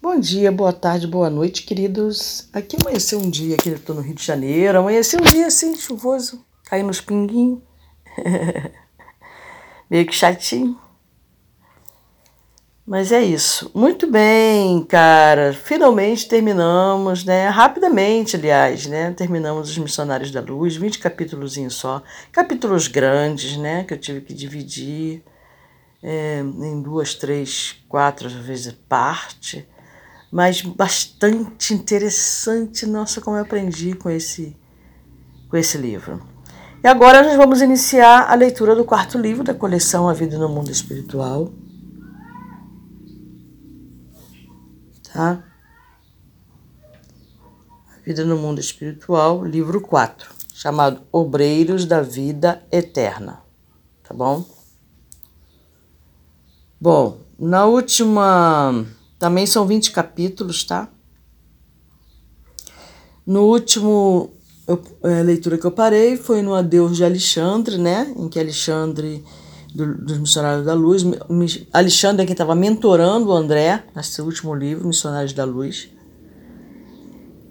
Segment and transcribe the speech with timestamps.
[0.00, 2.48] Bom dia, boa tarde, boa noite, queridos.
[2.52, 5.74] Aqui amanheceu um dia, aqui eu tô no Rio de Janeiro, amanheceu um dia assim,
[5.74, 7.60] chuvoso, caindo uns pinguinhos.
[9.90, 10.78] Meio que chatinho.
[12.86, 13.72] Mas é isso.
[13.74, 15.52] Muito bem, cara.
[15.52, 17.48] Finalmente terminamos, né?
[17.48, 19.10] Rapidamente, aliás, né?
[19.10, 22.04] Terminamos os Missionários da Luz, 20 capítulos só.
[22.30, 23.82] Capítulos grandes, né?
[23.82, 25.24] Que eu tive que dividir
[26.00, 29.66] é, em duas, três, quatro vezes parte.
[30.30, 32.86] Mas bastante interessante.
[32.86, 34.56] Nossa, como eu aprendi com esse,
[35.48, 36.22] com esse livro.
[36.82, 40.48] E agora nós vamos iniciar a leitura do quarto livro da coleção A Vida no
[40.48, 41.52] Mundo Espiritual
[45.18, 45.42] tá?
[47.96, 53.42] A Vida no Mundo Espiritual, livro 4, chamado Obreiros da Vida Eterna,
[54.02, 54.44] tá bom?
[56.80, 58.86] Bom, na última.
[59.18, 60.88] Também são 20 capítulos, tá?
[63.26, 64.32] No último
[64.68, 68.12] eu, é, leitura que eu parei foi no Adeus de Alexandre, né?
[68.16, 69.24] Em que Alexandre
[69.74, 71.04] do, dos Missionários da Luz.
[71.72, 75.88] Alexandre é quem estava mentorando o André nesse último livro, Missionários da Luz.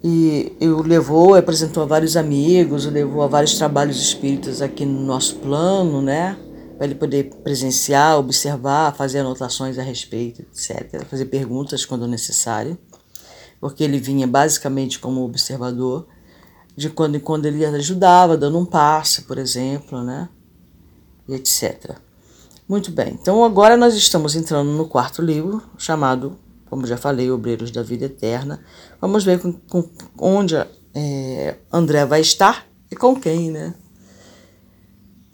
[0.02, 5.36] E o levou, apresentou a vários amigos, levou a vários trabalhos espíritas aqui no nosso
[5.36, 6.36] plano, né?
[6.78, 11.04] Para ele poder presenciar, observar, fazer anotações a respeito, etc.
[11.04, 12.78] Fazer perguntas quando necessário.
[13.60, 16.06] Porque ele vinha basicamente como observador,
[16.76, 20.28] de quando em quando ele ajudava, dando um passe, por exemplo, né?
[21.28, 21.96] E etc.
[22.68, 26.38] Muito bem, então agora nós estamos entrando no quarto livro, chamado,
[26.70, 28.60] como já falei, Obreiros da Vida Eterna.
[29.00, 30.54] Vamos ver com, com onde
[30.94, 33.74] é, André vai estar e com quem, né?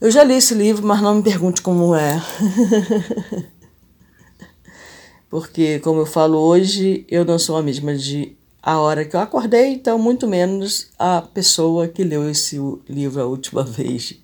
[0.00, 2.20] Eu já li esse livro, mas não me pergunte como é.
[5.30, 9.20] Porque, como eu falo hoje, eu não sou a mesma de a hora que eu
[9.20, 14.14] acordei, então muito menos a pessoa que leu esse livro a última vez.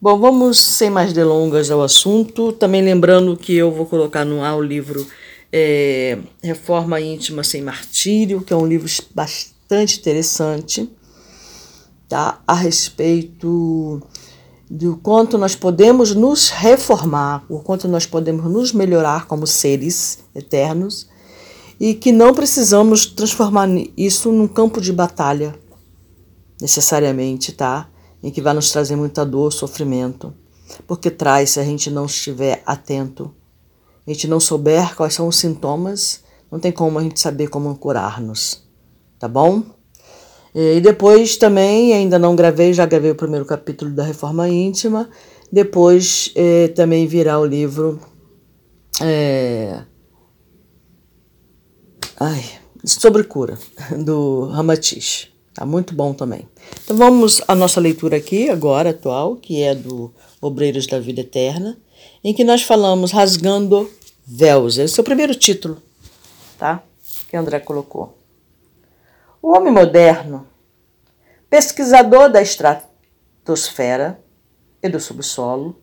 [0.00, 2.52] Bom, vamos sem mais delongas ao assunto.
[2.52, 5.06] Também lembrando que eu vou colocar no ar o livro
[5.52, 10.88] é, Reforma Íntima Sem Martírio, que é um livro bastante interessante,
[12.08, 12.42] tá?
[12.46, 14.02] a respeito
[14.70, 21.08] do quanto nós podemos nos reformar, o quanto nós podemos nos melhorar como seres eternos
[21.80, 25.58] e que não precisamos transformar isso num campo de batalha
[26.60, 27.90] necessariamente, tá?
[28.22, 30.32] em que vai nos trazer muita dor, sofrimento,
[30.86, 33.34] porque traz se a gente não estiver atento,
[34.06, 37.74] a gente não souber quais são os sintomas, não tem como a gente saber como
[37.76, 38.62] curar-nos,
[39.18, 39.62] tá bom?
[40.54, 45.08] E depois também, ainda não gravei, já gravei o primeiro capítulo da Reforma Íntima,
[45.50, 48.00] depois eh, também virá o livro
[49.02, 49.82] é,
[52.18, 52.44] ai,
[52.84, 53.58] sobre cura,
[54.04, 55.30] do Ramatish.
[55.54, 56.46] Tá muito bom também.
[56.84, 61.76] Então vamos à nossa leitura aqui agora atual, que é do Obreiros da Vida Eterna,
[62.22, 63.90] em que nós falamos rasgando
[64.24, 64.78] véus.
[64.78, 65.78] Esse é o primeiro título,
[66.58, 66.82] tá?
[67.28, 68.19] Que André colocou.
[69.42, 70.46] O homem moderno,
[71.48, 74.22] pesquisador da estratosfera
[74.82, 75.80] e do subsolo,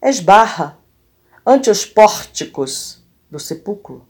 [0.00, 0.78] esbarra
[1.44, 4.06] ante os pórticos do sepulcro,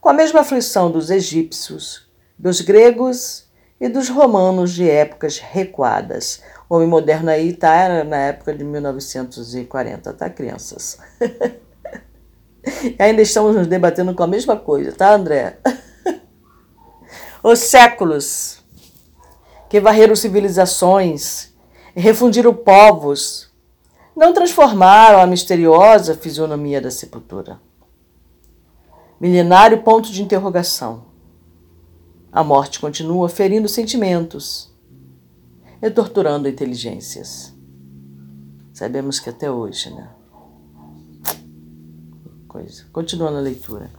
[0.00, 2.08] com a mesma aflição dos egípcios,
[2.38, 3.46] dos gregos
[3.78, 6.42] e dos romanos de épocas recuadas.
[6.70, 10.98] O homem moderno aí está na época de 1940, tá, crianças?
[12.98, 15.58] Ainda estamos nos debatendo com a mesma coisa, tá, André?
[17.42, 18.62] Os séculos
[19.68, 21.54] que varreram civilizações
[21.94, 23.48] e refundiram povos
[24.16, 27.60] não transformaram a misteriosa fisionomia da sepultura.
[29.20, 31.08] Milenário ponto de interrogação
[32.30, 34.70] a morte continua ferindo sentimentos
[35.80, 37.54] e torturando inteligências.
[38.72, 40.08] Sabemos que até hoje, né?
[42.46, 42.84] Coisa.
[42.92, 43.90] Continuando a leitura.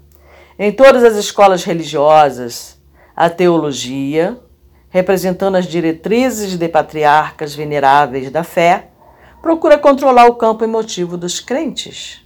[0.57, 2.78] Em todas as escolas religiosas,
[3.19, 4.41] a teologia,
[4.87, 8.91] representando as diretrizes de patriarcas veneráveis da fé,
[9.41, 12.25] procura controlar o campo emotivo dos crentes,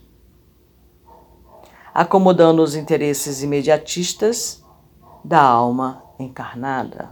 [1.91, 4.63] acomodando os interesses imediatistas
[5.25, 7.09] da alma encarnada.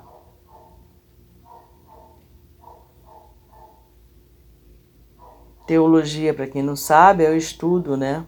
[5.66, 8.28] Teologia, para quem não sabe, é o estudo, né?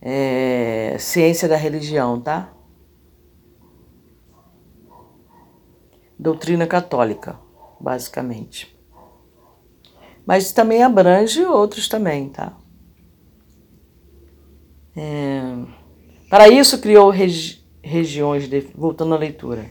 [0.00, 2.52] É ciência da religião, tá?
[6.22, 7.36] Doutrina católica,
[7.80, 8.78] basicamente.
[10.24, 12.56] Mas também abrange outros também, tá?
[14.96, 15.42] É
[16.30, 19.66] Para isso criou regi regiões, de, voltando à leitura.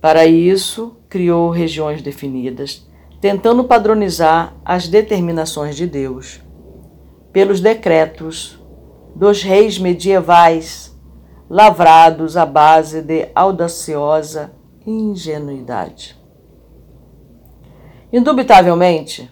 [0.00, 2.88] Para isso criou regiões definidas,
[3.20, 6.40] tentando padronizar as determinações de Deus
[7.30, 8.58] pelos decretos
[9.14, 10.98] dos reis medievais,
[11.50, 14.56] lavrados à base de audaciosa
[14.88, 16.16] ingenuidade.
[18.10, 19.30] Indubitavelmente,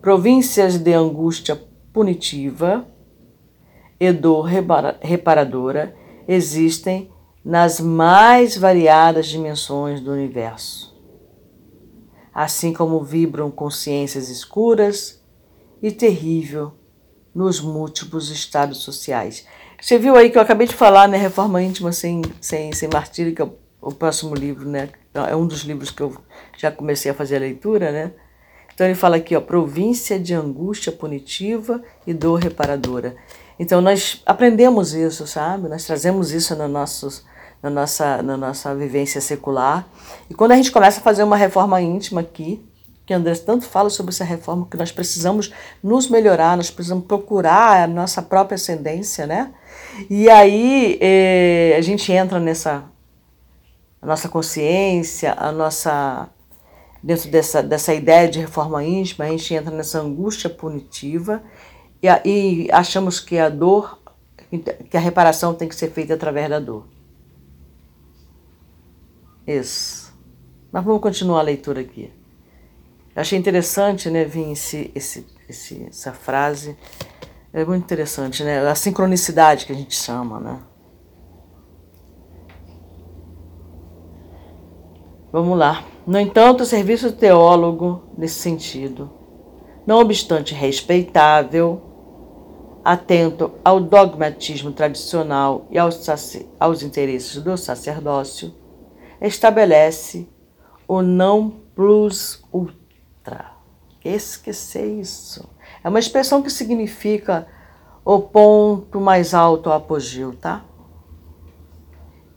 [0.00, 1.60] províncias de angústia
[1.92, 2.86] punitiva
[3.98, 4.48] e dor
[5.00, 5.96] reparadora
[6.28, 7.10] existem
[7.44, 10.96] nas mais variadas dimensões do universo,
[12.32, 15.20] assim como vibram consciências escuras
[15.82, 16.72] e terrível
[17.34, 19.46] nos múltiplos estados sociais.
[19.80, 21.18] Você viu aí que eu acabei de falar, né?
[21.18, 23.48] Reforma íntima sem, sem, sem martírio, que é
[23.88, 24.88] o, próximo livro, né?
[25.14, 26.16] É um dos livros que eu
[26.56, 28.12] já comecei a fazer a leitura, né?
[28.74, 33.16] Então ele fala aqui, ó, província de angústia punitiva e dor reparadora.
[33.58, 35.68] Então nós aprendemos isso, sabe?
[35.68, 37.24] Nós trazemos isso no nossos,
[37.62, 39.88] na, nossa, na nossa vivência secular.
[40.28, 42.62] E quando a gente começa a fazer uma reforma íntima aqui,
[43.06, 45.52] que André tanto fala sobre essa reforma, que nós precisamos
[45.82, 49.54] nos melhorar, nós precisamos procurar a nossa própria ascendência, né?
[50.10, 52.84] E aí eh, a gente entra nessa
[54.00, 56.30] a nossa consciência, a nossa
[57.02, 61.42] dentro dessa, dessa ideia de reforma íntima, a gente entra nessa angústia punitiva
[62.02, 64.00] e, e achamos que a dor,
[64.90, 66.86] que a reparação tem que ser feita através da dor.
[69.46, 70.12] Isso.
[70.72, 72.12] Mas vamos continuar a leitura aqui.
[73.14, 76.76] Eu achei interessante, né, esse, esse, esse, essa frase.
[77.52, 78.68] É muito interessante, né?
[78.68, 80.58] A sincronicidade que a gente chama, né?
[85.36, 85.84] Vamos lá.
[86.06, 89.10] No entanto, o serviço teólogo, nesse sentido,
[89.86, 91.82] não obstante respeitável,
[92.82, 96.08] atento ao dogmatismo tradicional e aos,
[96.58, 98.54] aos interesses do sacerdócio,
[99.20, 100.26] estabelece
[100.88, 103.52] o não plus ultra.
[104.02, 105.46] Esquecer isso.
[105.84, 107.46] É uma expressão que significa
[108.02, 110.64] o ponto mais alto, o apogeu, tá?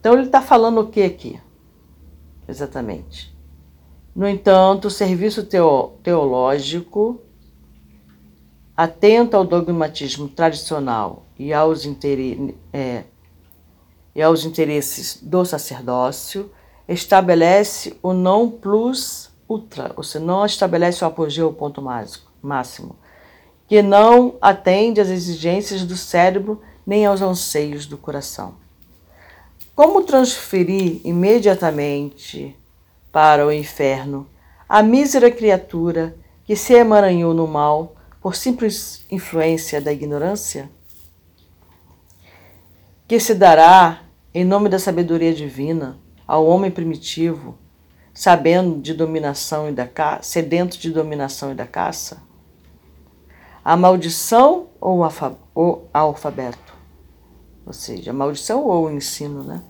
[0.02, 1.40] Então ele está falando o que aqui?
[2.50, 3.32] Exatamente.
[4.16, 5.48] No entanto, o serviço
[6.04, 7.22] teológico,
[8.76, 11.86] atento ao dogmatismo tradicional e aos,
[12.74, 13.04] é,
[14.16, 16.52] e aos interesses do sacerdócio,
[16.88, 21.84] estabelece o não plus ultra, ou seja, não estabelece o apogeu, o ponto
[22.42, 22.96] máximo,
[23.68, 28.56] que não atende às exigências do cérebro nem aos anseios do coração.
[29.80, 32.54] Como transferir imediatamente
[33.14, 34.28] para o inferno
[34.68, 40.70] a mísera criatura que se emaranhou no mal por simples influência da ignorância?
[43.08, 44.02] Que se dará,
[44.34, 45.98] em nome da sabedoria divina,
[46.28, 47.58] ao homem primitivo,
[48.14, 52.22] sabendo de dominação e da caça, sedento de dominação e da caça?
[53.64, 55.00] A maldição ou
[55.56, 56.74] o alfabeto?
[57.66, 59.62] Ou seja, a maldição ou o ensino, né?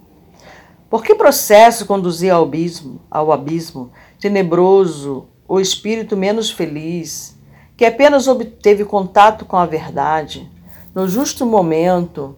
[0.90, 7.38] Por que processo conduzia ao abismo, ao abismo tenebroso o espírito menos feliz,
[7.78, 10.50] que apenas obteve contato com a verdade
[10.94, 12.36] no justo momento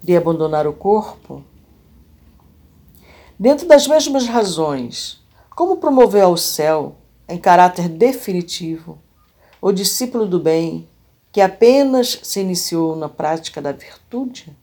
[0.00, 1.42] de abandonar o corpo?
[3.36, 5.20] Dentro das mesmas razões,
[5.56, 6.94] como promover ao céu,
[7.28, 8.98] em caráter definitivo,
[9.60, 10.88] o discípulo do bem
[11.32, 14.56] que apenas se iniciou na prática da virtude?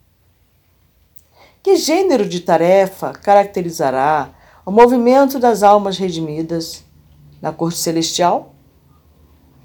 [1.67, 4.29] Que gênero de tarefa caracterizará
[4.65, 6.85] o movimento das almas redimidas
[7.41, 8.53] na corte celestial?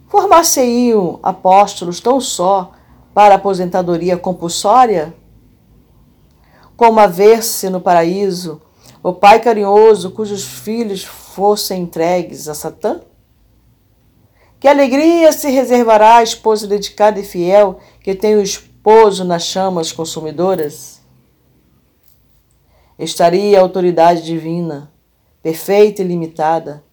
[0.09, 2.73] Formar-se-iam apóstolos tão só
[3.15, 5.15] para aposentadoria compulsória?
[6.77, 8.61] Como a ver-se no paraíso
[9.01, 13.01] o pai carinhoso cujos filhos fossem entregues a Satã?
[14.59, 19.93] Que alegria se reservará a esposa dedicada e fiel que tem o esposo nas chamas
[19.93, 21.01] consumidoras?
[22.99, 24.91] Estaria a autoridade divina,
[25.43, 26.85] perfeita e limitada,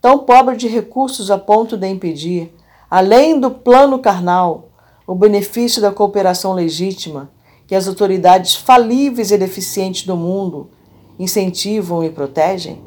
[0.00, 2.54] tão pobre de recursos a ponto de impedir,
[2.90, 4.68] além do plano carnal,
[5.06, 7.30] o benefício da cooperação legítima
[7.66, 10.70] que as autoridades falíveis e deficientes do mundo
[11.18, 12.82] incentivam e protegem?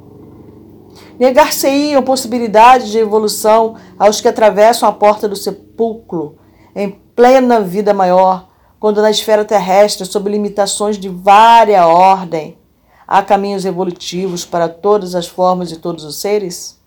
[1.20, 6.38] Negar-se-iam possibilidades de evolução aos que atravessam a porta do sepulcro
[6.76, 8.50] em plena vida maior,
[8.82, 12.58] quando na esfera terrestre, sob limitações de vária ordem,
[13.08, 16.82] há caminhos evolutivos para todas as formas e todos os seres?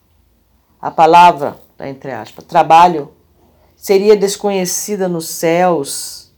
[0.82, 3.12] A palavra, tá entre aspas, trabalho,
[3.76, 6.34] seria desconhecida nos céus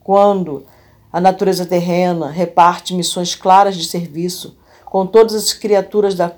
[0.00, 0.66] quando
[1.12, 6.30] A natureza terrena reparte missões claras de serviço com todas as criaturas da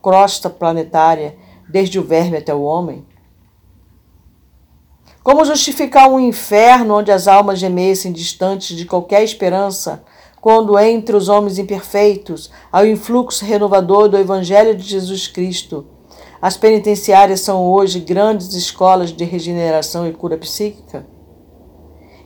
[0.00, 1.36] crosta planetária,
[1.68, 3.04] desde o verme até o homem?
[5.22, 10.02] Como justificar um inferno onde as almas gemessem distantes de qualquer esperança,
[10.40, 15.84] quando entre os homens imperfeitos há o influxo renovador do Evangelho de Jesus Cristo?
[16.40, 21.06] As penitenciárias são hoje grandes escolas de regeneração e cura psíquica?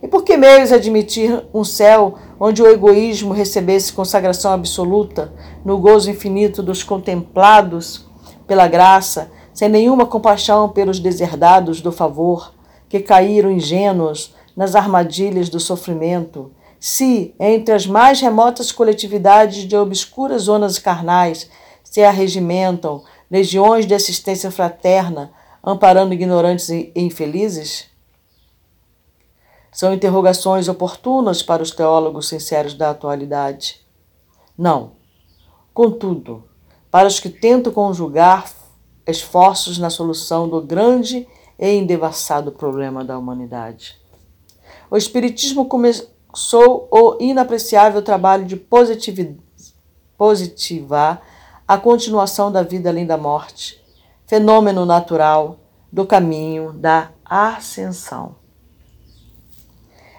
[0.01, 5.33] E por que meios admitir um céu onde o egoísmo recebesse consagração absoluta,
[5.65, 8.05] no gozo infinito dos contemplados
[8.47, 12.54] pela graça, sem nenhuma compaixão pelos deserdados do favor,
[12.95, 20.43] que caíram ingênuos nas armadilhas do sofrimento, se, entre as mais remotas coletividades de obscuras
[20.43, 21.49] zonas carnais,
[21.83, 27.87] se arregimentam legiões de assistência fraterna, amparando ignorantes e infelizes?
[29.73, 33.85] São interrogações oportunas para os teólogos sinceros da atualidade.
[34.57, 34.93] Não.
[35.73, 36.45] Contudo,
[36.89, 38.49] para os que tentam conjugar
[39.05, 43.99] esforços na solução do grande e endevassado problema da humanidade.
[44.89, 48.55] O Espiritismo começou o inapreciável trabalho de
[50.17, 51.21] positivar
[51.67, 53.83] a continuação da vida além da morte,
[54.27, 55.59] fenômeno natural
[55.91, 58.35] do caminho da ascensão.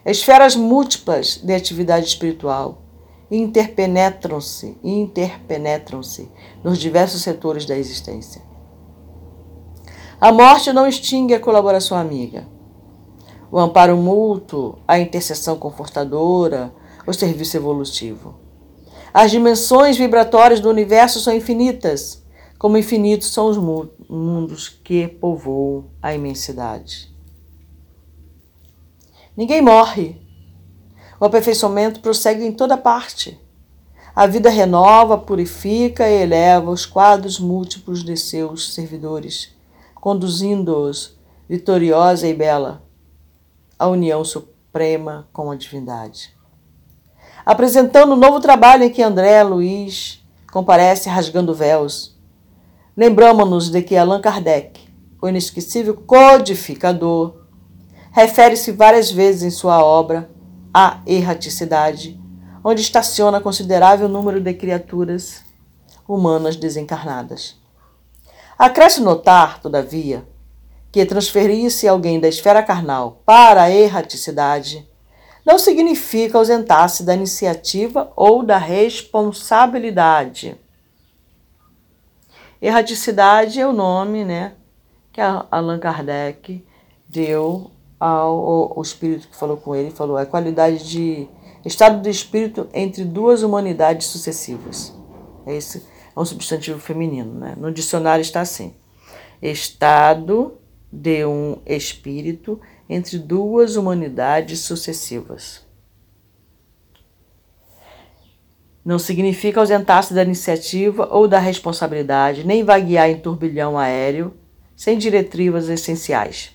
[0.04, 2.82] Esferas múltiplas de atividade espiritual
[3.30, 6.30] interpenetram-se interpenetram-se
[6.62, 8.40] nos diversos setores da existência.
[10.26, 12.48] A morte não extingue a colaboração amiga.
[13.48, 16.74] O amparo mútuo, a intercessão confortadora,
[17.06, 18.34] o serviço evolutivo.
[19.14, 22.24] As dimensões vibratórias do universo são infinitas,
[22.58, 27.14] como infinitos são os mundos que povoam a imensidade.
[29.36, 30.20] Ninguém morre.
[31.20, 33.40] O aperfeiçoamento prossegue em toda parte.
[34.12, 39.54] A vida renova, purifica e eleva os quadros múltiplos de seus servidores,
[40.06, 42.80] conduzindo-os, vitoriosa e bela,
[43.76, 46.32] à união suprema com a divindade.
[47.44, 52.16] Apresentando um novo trabalho em que André Luiz comparece rasgando véus,
[52.96, 54.80] lembramos-nos de que Allan Kardec,
[55.20, 57.42] o inesquecível codificador,
[58.12, 60.30] refere-se várias vezes em sua obra
[60.72, 62.16] à erraticidade,
[62.62, 65.42] onde estaciona considerável número de criaturas
[66.06, 67.65] humanas desencarnadas.
[68.58, 70.26] Acresce notar, todavia,
[70.90, 74.88] que transferir-se alguém da esfera carnal para a erraticidade
[75.44, 80.56] não significa ausentar-se da iniciativa ou da responsabilidade.
[82.60, 84.54] Erraticidade é o nome né,
[85.12, 86.64] que Allan Kardec
[87.06, 87.70] deu
[88.00, 91.28] ao, ao, espírito que falou com ele, falou a é qualidade de
[91.64, 94.94] estado de espírito entre duas humanidades sucessivas.
[95.46, 95.84] Esse
[96.16, 97.54] é um substantivo feminino, né?
[97.58, 98.74] No dicionário está assim:
[99.42, 100.56] estado
[100.90, 102.58] de um espírito
[102.88, 105.66] entre duas humanidades sucessivas.
[108.84, 114.34] Não significa ausentar-se da iniciativa ou da responsabilidade, nem vaguear em turbilhão aéreo
[114.76, 116.52] sem diretivas essenciais.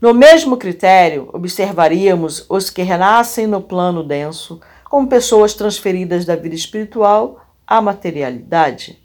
[0.00, 6.54] No mesmo critério, observaríamos os que renascem no plano denso como pessoas transferidas da vida
[6.54, 9.02] espiritual à materialidade,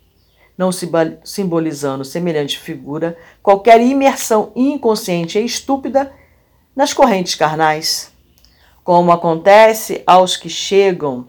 [0.57, 0.69] não
[1.23, 6.13] simbolizando semelhante figura qualquer imersão inconsciente e estúpida
[6.75, 8.11] nas correntes carnais,
[8.83, 11.27] como acontece aos que chegam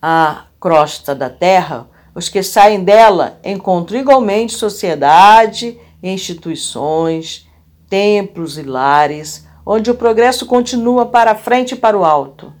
[0.00, 7.48] à crosta da terra os que saem dela encontram igualmente sociedade, instituições,
[7.88, 12.52] templos e lares, onde o progresso continua para frente e para o alto.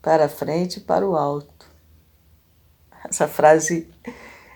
[0.00, 1.66] Para frente e para o alto.
[3.04, 3.92] Essa frase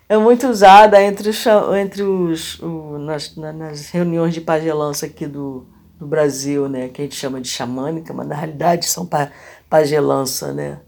[0.08, 1.44] é muito usada entre os,
[1.78, 5.66] entre os o, nas, nas reuniões de pagelança aqui do,
[5.98, 9.30] do Brasil, né, que a gente chama de xamânica, mas na realidade são pa,
[9.68, 10.80] pagelança, né,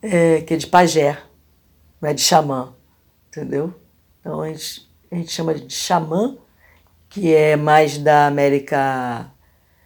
[0.00, 1.18] é, que é de pajé,
[2.00, 2.74] não é de xamã,
[3.28, 3.74] entendeu?
[4.20, 6.36] Então a gente, a gente chama de xamã,
[7.08, 9.30] que é mais da América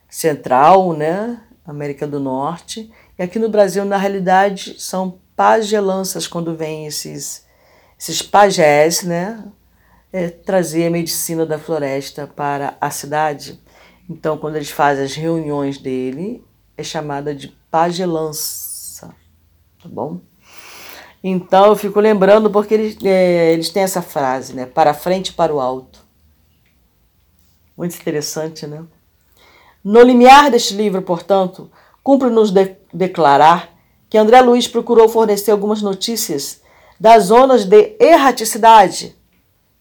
[0.08, 6.86] Central, né, América do Norte, e aqui no Brasil, na realidade, são pagelanças quando vêm
[6.86, 7.46] esses,
[7.98, 9.44] esses pajés, né,
[10.12, 13.60] é, trazer a medicina da floresta para a cidade.
[14.08, 16.44] Então, quando eles fazem as reuniões dele,
[16.76, 19.14] é chamada de pagelança,
[19.80, 20.20] tá bom?
[21.22, 24.66] Então eu fico lembrando porque eles, é, eles têm essa frase, né?
[24.66, 26.00] Para frente e para o alto.
[27.76, 28.82] Muito interessante, né?
[29.82, 31.70] No limiar deste livro, portanto,
[32.02, 33.70] cumpre-nos de declarar
[34.08, 36.60] que André Luiz procurou fornecer algumas notícias
[36.98, 39.16] das zonas de erraticidade,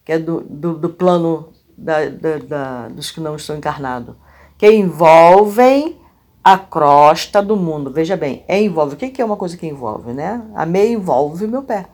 [0.04, 4.14] que é do, do, do plano da, da, da, dos que não estão encarnados,
[4.56, 5.99] que envolvem
[6.42, 7.90] a crosta do mundo.
[7.90, 8.94] Veja bem, é envolve.
[8.94, 10.42] O que é uma coisa que envolve, né?
[10.54, 11.86] A meia envolve meu pé,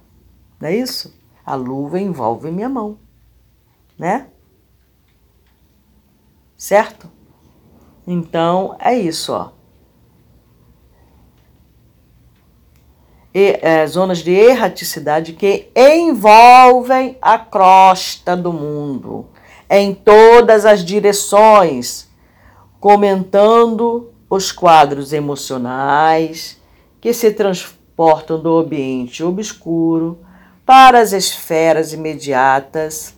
[0.60, 1.14] não é isso?
[1.44, 2.98] A luva envolve minha mão,
[3.98, 4.28] né?
[6.56, 7.10] Certo?
[8.06, 9.50] Então é isso, ó.
[13.34, 19.26] E, é, zonas de erraticidade que envolvem a crosta do mundo
[19.68, 22.08] em todas as direções,
[22.80, 26.60] comentando os quadros emocionais
[27.00, 30.18] que se transportam do ambiente obscuro
[30.64, 33.14] para as esferas imediatas,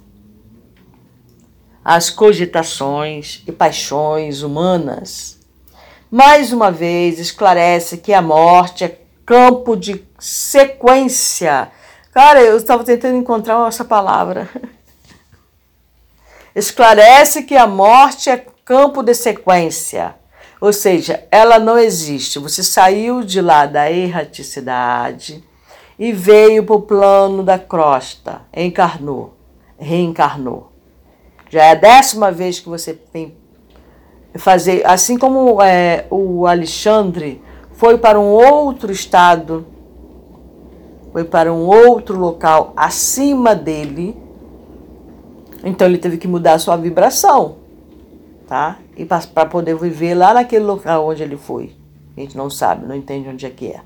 [1.83, 5.39] as cogitações e paixões humanas.
[6.11, 11.71] Mais uma vez, esclarece que a morte é campo de sequência.
[12.13, 14.49] Cara, eu estava tentando encontrar essa palavra.
[16.55, 20.15] Esclarece que a morte é campo de sequência
[20.61, 22.39] ou seja, ela não existe.
[22.39, 25.45] Você saiu de lá da erraticidade
[25.99, 29.35] e veio para o plano da crosta, encarnou,
[29.79, 30.73] reencarnou.
[31.51, 33.35] Já é a décima vez que você vem
[34.35, 39.67] fazer, assim como é, o Alexandre foi para um outro estado,
[41.13, 44.17] foi para um outro local acima dele,
[45.65, 47.57] então ele teve que mudar a sua vibração,
[48.49, 48.79] tá?
[48.97, 51.73] e para poder viver lá naquele local onde ele foi.
[52.17, 53.81] A gente não sabe, não entende onde é que é.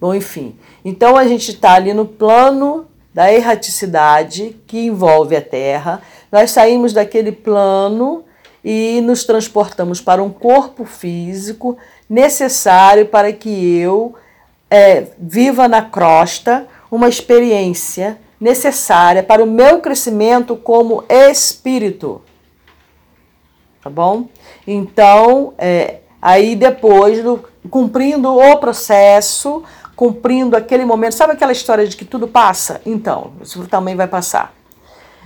[0.00, 0.56] Bom, enfim.
[0.84, 6.02] Então a gente está ali no plano da erraticidade que envolve a Terra.
[6.30, 8.24] Nós saímos daquele plano
[8.64, 14.14] e nos transportamos para um corpo físico necessário para que eu
[14.68, 22.20] é, viva na crosta uma experiência necessária para o meu crescimento como espírito.
[23.82, 24.28] Tá bom?
[24.64, 29.64] Então, é, aí depois, do, cumprindo o processo,
[29.96, 32.80] cumprindo aquele momento, sabe aquela história de que tudo passa?
[32.86, 34.54] Então, isso também vai passar.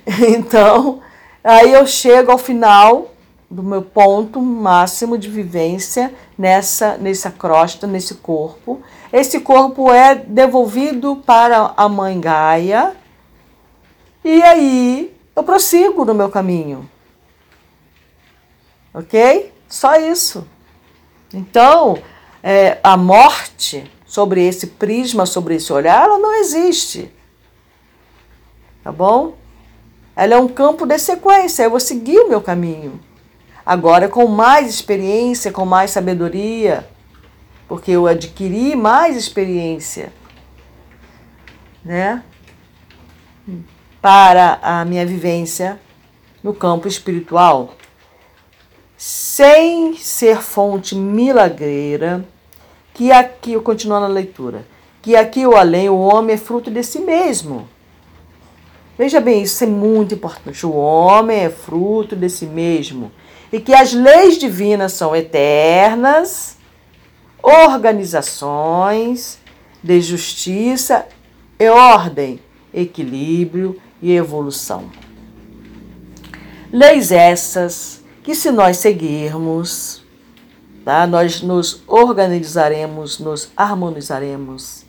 [0.29, 1.01] Então,
[1.43, 3.11] aí eu chego ao final
[3.51, 8.81] do meu ponto máximo de vivência nessa nessa crosta, nesse corpo.
[9.13, 12.95] Esse corpo é devolvido para a mãe Gaia.
[14.25, 16.89] E aí eu prossigo no meu caminho
[18.97, 19.53] ok?
[19.69, 20.49] Só isso.
[21.33, 21.99] Então,
[22.43, 27.13] é, a morte sobre esse prisma, sobre esse olhar, ela não existe.
[28.83, 29.37] Tá bom?
[30.15, 32.99] Ela é um campo de sequência, eu vou seguir o meu caminho.
[33.67, 36.89] Agora, com mais experiência, com mais sabedoria,
[37.69, 40.11] porque eu adquiri mais experiência,
[41.85, 42.23] né?
[44.01, 45.79] Para a minha vivência
[46.43, 47.76] no campo espiritual
[48.97, 52.25] sem ser fonte milagreira,
[52.95, 54.67] que aqui, eu continuo na leitura,
[55.03, 57.69] que aqui ou além o homem é fruto de si mesmo.
[58.99, 60.65] Veja bem, isso é muito importante.
[60.65, 63.13] O homem é fruto de si mesmo.
[63.53, 66.57] E que as leis divinas são eternas,
[67.43, 69.39] organizações
[69.83, 71.07] de justiça
[71.59, 72.41] e ordem,
[72.73, 74.91] equilíbrio e evolução.
[76.73, 80.03] Leis essas que se nós seguirmos,
[80.85, 84.85] tá, nós nos organizaremos, nos harmonizaremos,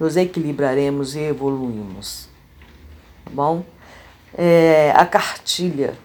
[0.00, 2.28] nos equilibraremos e evoluímos.
[3.24, 3.64] Tá bom?
[4.36, 5.96] É, a cartilha.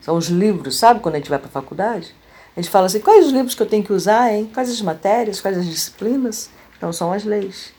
[0.00, 2.14] São os livros, sabe quando a gente vai para a faculdade?
[2.56, 4.48] A gente fala assim, quais os livros que eu tenho que usar, hein?
[4.54, 6.48] Quais as matérias, quais as disciplinas?
[6.76, 7.72] Então são as leis.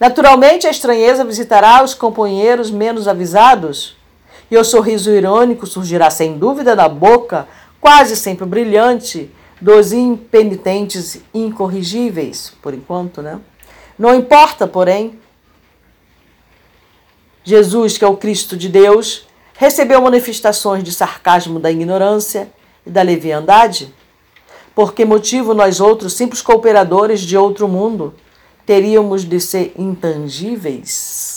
[0.00, 3.96] Naturalmente, a estranheza visitará os companheiros menos avisados
[4.50, 7.48] e o sorriso irônico surgirá sem dúvida da boca,
[7.80, 9.30] quase sempre brilhante,
[9.60, 13.40] dos impenitentes incorrigíveis, por enquanto, né?
[13.98, 15.18] Não importa, porém,
[17.42, 22.50] Jesus, que é o Cristo de Deus, recebeu manifestações de sarcasmo da ignorância
[22.84, 23.94] e da leviandade?
[24.74, 28.14] Por que motivo nós outros, simples cooperadores de outro mundo,
[28.66, 31.35] teríamos de ser intangíveis?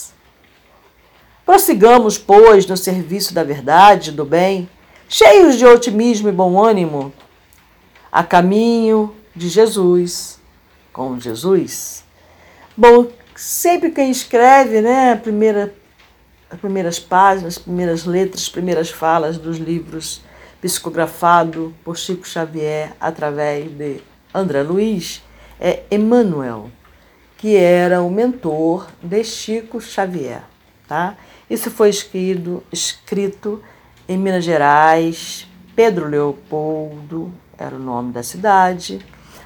[1.49, 4.69] Prossigamos, pois, no serviço da verdade, do bem,
[5.07, 7.11] cheios de otimismo e bom ânimo,
[8.11, 10.39] a caminho de Jesus,
[10.93, 12.03] com Jesus.
[12.77, 15.73] Bom, sempre quem escreve, né, a primeira,
[16.51, 20.21] as primeiras páginas, as primeiras letras, as primeiras falas dos livros
[20.61, 25.23] psicografado por Chico Xavier através de André Luiz,
[25.59, 26.69] é Emmanuel,
[27.39, 30.43] que era o mentor de Chico Xavier.
[30.87, 31.15] Tá?
[31.49, 33.63] Isso foi escrito, escrito
[34.07, 39.03] em Minas Gerais, Pedro Leopoldo era o nome da cidade,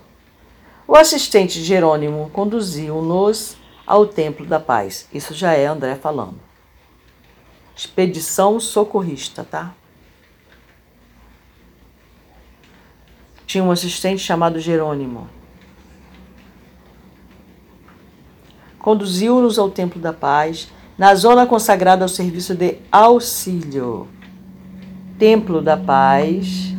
[0.87, 5.07] o assistente Jerônimo conduziu-nos ao Templo da Paz.
[5.13, 6.39] Isso já é André falando.
[7.75, 9.71] Expedição socorrista, tá?
[13.45, 15.29] Tinha um assistente chamado Jerônimo.
[18.79, 24.09] Conduziu-nos ao Templo da Paz, na zona consagrada ao serviço de auxílio.
[25.21, 26.73] Templo da Paz,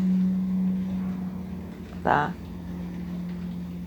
[2.03, 2.33] tá?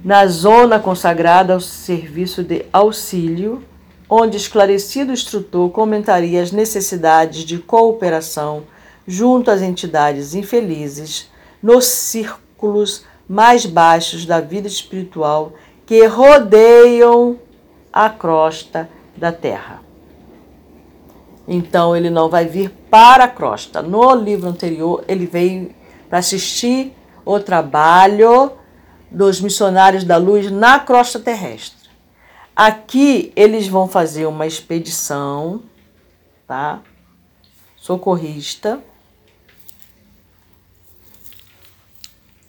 [0.01, 3.61] Na zona consagrada ao serviço de auxílio,
[4.09, 8.63] onde esclarecido instrutor comentaria as necessidades de cooperação
[9.05, 11.29] junto às entidades infelizes
[11.61, 15.51] nos círculos mais baixos da vida espiritual
[15.85, 17.37] que rodeiam
[17.91, 18.87] a crosta
[19.17, 19.84] da Terra.
[21.47, 23.81] Então ele não vai vir para a crosta.
[23.81, 25.73] No livro anterior, ele veio
[26.09, 28.51] para assistir o trabalho
[29.09, 31.89] dos missionários da luz na crosta terrestre.
[32.55, 35.61] Aqui eles vão fazer uma expedição,
[36.47, 36.81] tá?
[37.75, 38.81] Socorrista.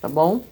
[0.00, 0.42] Tá bom?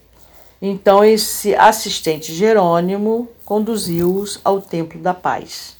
[0.61, 5.74] Então esse assistente Jerônimo conduziu-os ao Templo da Paz.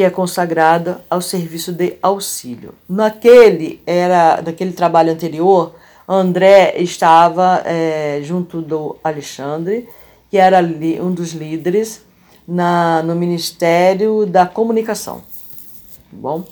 [0.00, 2.72] Que é consagrada ao serviço de auxílio.
[2.88, 5.74] Naquele era naquele trabalho anterior,
[6.08, 9.86] André estava é, junto do Alexandre,
[10.30, 10.58] que era
[11.02, 12.02] um dos líderes
[12.48, 15.18] na, no Ministério da Comunicação.
[15.18, 16.44] Tá bom?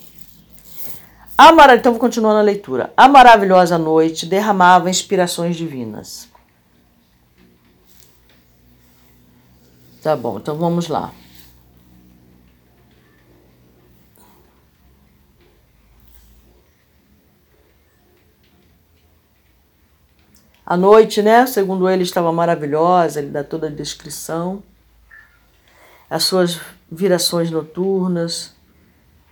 [1.39, 1.75] A.
[1.75, 2.93] Então vou continuar na leitura.
[2.95, 6.29] A maravilhosa noite derramava inspirações divinas.
[10.03, 11.15] Tá bom, então vamos lá.
[20.70, 24.62] A noite, né, segundo ele, estava maravilhosa, ele dá toda a descrição.
[26.11, 26.61] As suas
[26.92, 28.54] virações noturnas,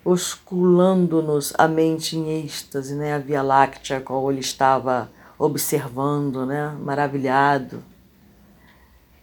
[0.02, 7.84] osculando-nos a mente em êxtase, né, a Via Láctea, qual ele estava observando, né, maravilhado.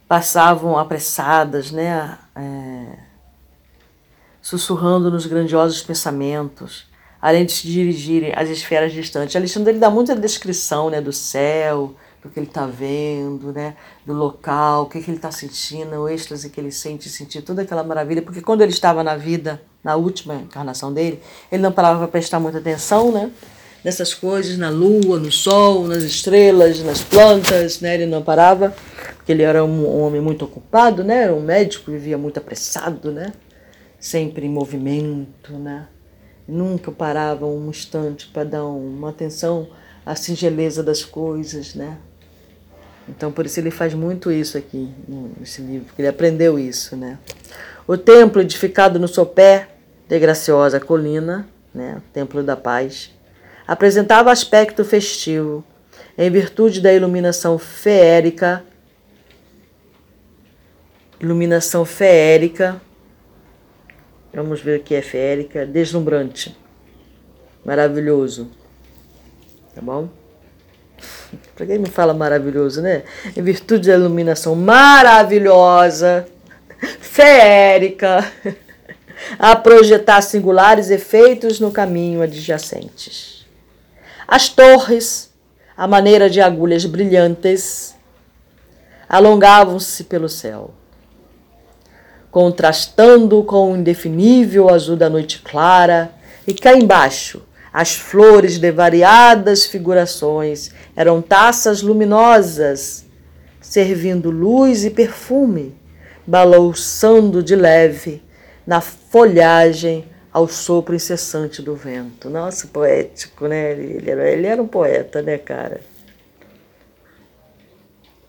[0.06, 2.96] Passavam apressadas, né, é,
[4.40, 6.86] sussurrando nos grandiosos pensamentos,
[7.20, 9.34] além de se dirigirem às esferas distantes.
[9.34, 13.76] Alexandre ele dá muita descrição né, do céu, do que ele está vendo, né?
[14.06, 17.60] do local, o que, que ele está sentindo, o êxtase que ele sente, sentir toda
[17.60, 21.20] aquela maravilha, porque quando ele estava na vida, na última encarnação dele,
[21.52, 23.30] ele não parava para prestar muita atenção, né?
[23.84, 27.94] Nessas coisas, na lua, no sol, nas estrelas, nas plantas, né?
[27.94, 28.74] Ele não parava,
[29.16, 31.24] porque ele era um, homem muito ocupado, né?
[31.24, 33.34] Era um médico, vivia muito apressado, né?
[34.00, 35.88] Sempre em movimento, né?
[36.48, 39.68] Nunca parava um instante para dar uma atenção
[40.06, 41.98] à singeleza das coisas, né?
[43.08, 44.90] Então, por isso ele faz muito isso aqui
[45.38, 47.18] nesse livro, porque ele aprendeu isso, né?
[47.86, 49.68] O templo edificado no sopé
[50.08, 51.96] de graciosa colina, né?
[51.98, 53.12] O Templo da Paz,
[53.66, 55.64] apresentava aspecto festivo,
[56.16, 58.64] em virtude da iluminação feérica,
[61.20, 62.80] iluminação feérica,
[64.32, 66.56] vamos ver o que é feérica, deslumbrante,
[67.64, 68.50] maravilhoso,
[69.74, 70.08] tá bom?
[71.54, 73.02] Para quem me fala maravilhoso, né?
[73.36, 76.26] Em virtude da iluminação maravilhosa,
[77.00, 78.24] feérica,
[79.38, 83.46] a projetar singulares efeitos no caminho adjacentes.
[84.26, 85.30] As torres,
[85.76, 87.94] à maneira de agulhas brilhantes,
[89.08, 90.72] alongavam-se pelo céu,
[92.30, 96.10] contrastando com o indefinível azul da noite clara,
[96.46, 97.42] e cá embaixo,
[97.74, 103.04] as flores de variadas figurações eram taças luminosas,
[103.60, 105.74] servindo luz e perfume,
[106.24, 108.22] balouçando de leve
[108.64, 112.30] na folhagem ao sopro incessante do vento.
[112.30, 113.72] Nossa, poético, né?
[113.72, 115.80] Ele era, ele era um poeta, né, cara?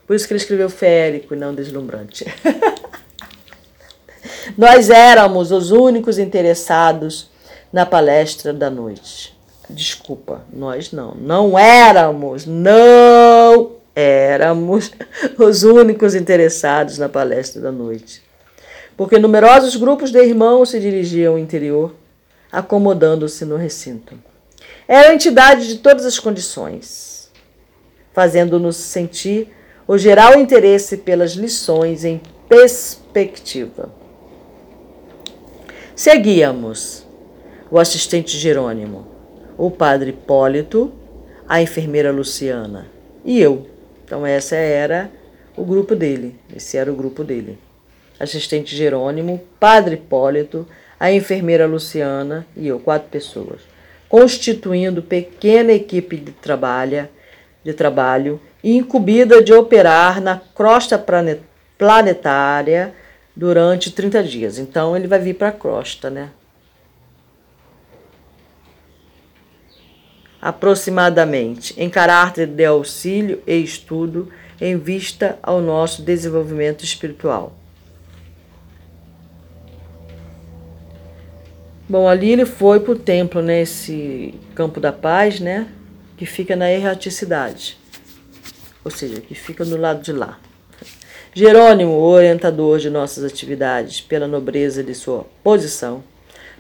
[0.08, 2.26] Por isso que ele escreveu férico e não deslumbrante.
[4.58, 7.30] Nós éramos os únicos interessados
[7.72, 9.35] na palestra da noite.
[9.70, 11.16] Desculpa, nós não.
[11.16, 14.92] Não éramos, não éramos
[15.40, 18.22] os únicos interessados na palestra da noite.
[18.96, 21.96] Porque numerosos grupos de irmãos se dirigiam ao interior,
[22.52, 24.18] acomodando-se no recinto.
[24.88, 27.32] Era a entidade de todas as condições,
[28.14, 29.50] fazendo-nos sentir
[29.88, 33.90] o geral interesse pelas lições em perspectiva.
[35.96, 37.06] Seguíamos
[37.72, 39.15] o assistente Jerônimo,
[39.58, 40.92] o padre Hipólito,
[41.48, 42.88] a enfermeira Luciana
[43.24, 43.68] e eu.
[44.04, 45.10] Então, essa era
[45.56, 46.36] o grupo dele.
[46.56, 47.58] Esse era o grupo dele.
[48.20, 50.68] Assistente Jerônimo, padre Hipólito,
[51.00, 53.62] a enfermeira Luciana e eu, quatro pessoas,
[54.08, 57.10] constituindo pequena equipe de trabalho,
[57.64, 61.04] de trabalho incumbida de operar na crosta
[61.78, 62.94] planetária
[63.36, 64.58] durante 30 dias.
[64.58, 66.30] Então ele vai vir para a crosta, né?
[70.46, 74.32] Aproximadamente, em caráter de auxílio e estudo
[74.62, 77.58] em vista ao nosso desenvolvimento espiritual.
[81.90, 85.68] Bom, ali ele foi para o templo, nesse né, campo da paz, né?
[86.16, 87.80] Que fica na erraticidade.
[88.84, 90.38] Ou seja, que fica do lado de lá.
[91.34, 96.04] Jerônimo, orientador de nossas atividades, pela nobreza de sua posição,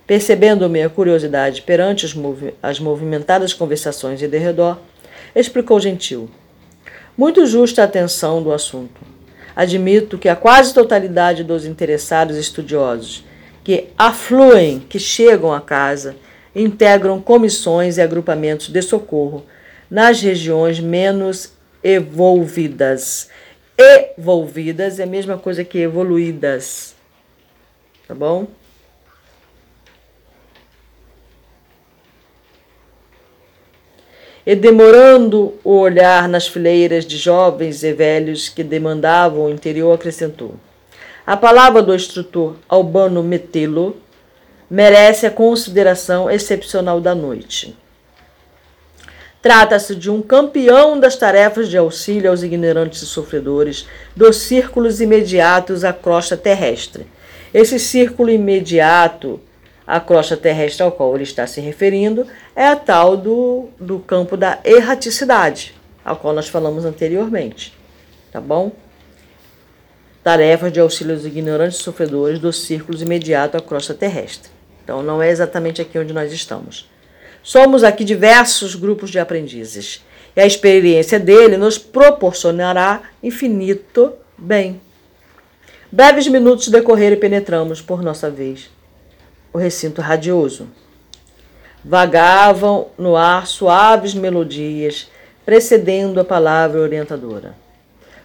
[0.05, 4.77] percebendo minha curiosidade perante movi as movimentadas conversações de derredor,
[5.35, 6.29] explicou gentil.
[7.17, 9.01] Muito justa a atenção do assunto.
[9.55, 13.23] Admito que a quase totalidade dos interessados estudiosos
[13.63, 16.15] que afluem, que chegam à casa,
[16.55, 19.45] integram comissões e agrupamentos de socorro
[19.89, 23.29] nas regiões menos evolvidas
[23.77, 26.95] evolvidas é a mesma coisa que evoluídas.
[28.07, 28.47] Tá bom?
[34.45, 40.55] E demorando o olhar nas fileiras de jovens e velhos que demandavam o interior, acrescentou:
[41.25, 43.97] A palavra do instrutor Albano Metelo
[44.69, 47.75] merece a consideração excepcional da noite.
[49.41, 55.83] Trata-se de um campeão das tarefas de auxílio aos ignorantes e sofredores dos círculos imediatos
[55.83, 57.05] à crosta terrestre.
[57.53, 59.39] Esse círculo imediato
[59.87, 64.35] à crosta terrestre ao qual ele está se referindo é a tal do, do campo
[64.35, 67.73] da erraticidade, ao qual nós falamos anteriormente.
[68.31, 68.71] Tá bom?
[70.23, 74.49] Tarefas de auxílio aos ignorantes sofredores dos círculos imediatos à crosta terrestre.
[74.83, 76.89] Então, não é exatamente aqui onde nós estamos.
[77.41, 80.03] Somos aqui diversos grupos de aprendizes
[80.35, 84.81] e a experiência dele nos proporcionará infinito bem.
[85.91, 88.69] Breves minutos decorreram e penetramos, por nossa vez,
[89.55, 90.67] o recinto radioso.
[91.81, 95.09] Vagavam no ar suaves melodias,
[95.45, 97.55] precedendo a palavra orientadora.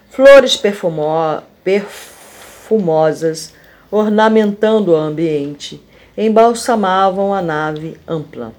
[0.09, 3.53] Flores perfumo perfumosas,
[3.89, 5.81] ornamentando o ambiente,
[6.17, 8.51] embalsamavam a nave ampla.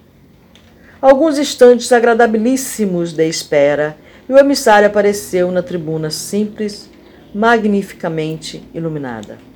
[0.98, 6.88] Alguns instantes agradabilíssimos de espera, e o emissário apareceu na tribuna simples,
[7.34, 9.51] magnificamente iluminada.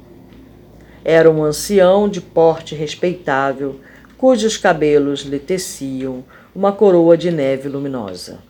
[1.08, 3.78] Era um ancião de porte respeitável,
[4.18, 8.40] cujos cabelos lhe teciam uma coroa de neve luminosa.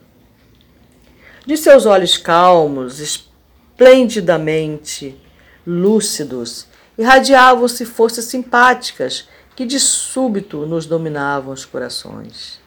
[1.45, 5.21] De seus olhos calmos, esplendidamente
[5.67, 6.67] lúcidos,
[6.97, 12.59] irradiavam-se forças simpáticas que de súbito nos dominavam os corações.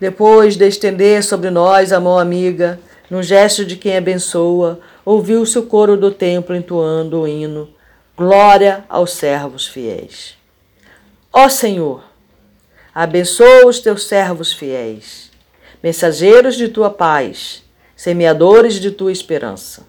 [0.00, 5.66] Depois de estender sobre nós a mão amiga, num gesto de quem abençoa, ouviu-se o
[5.66, 7.72] coro do templo entoando o hino:
[8.16, 10.36] Glória aos servos fiéis.
[11.32, 12.04] Ó Senhor,
[12.94, 15.30] abençoa os teus servos fiéis,
[15.82, 17.62] mensageiros de tua paz,
[17.96, 19.86] semeadores de tua esperança.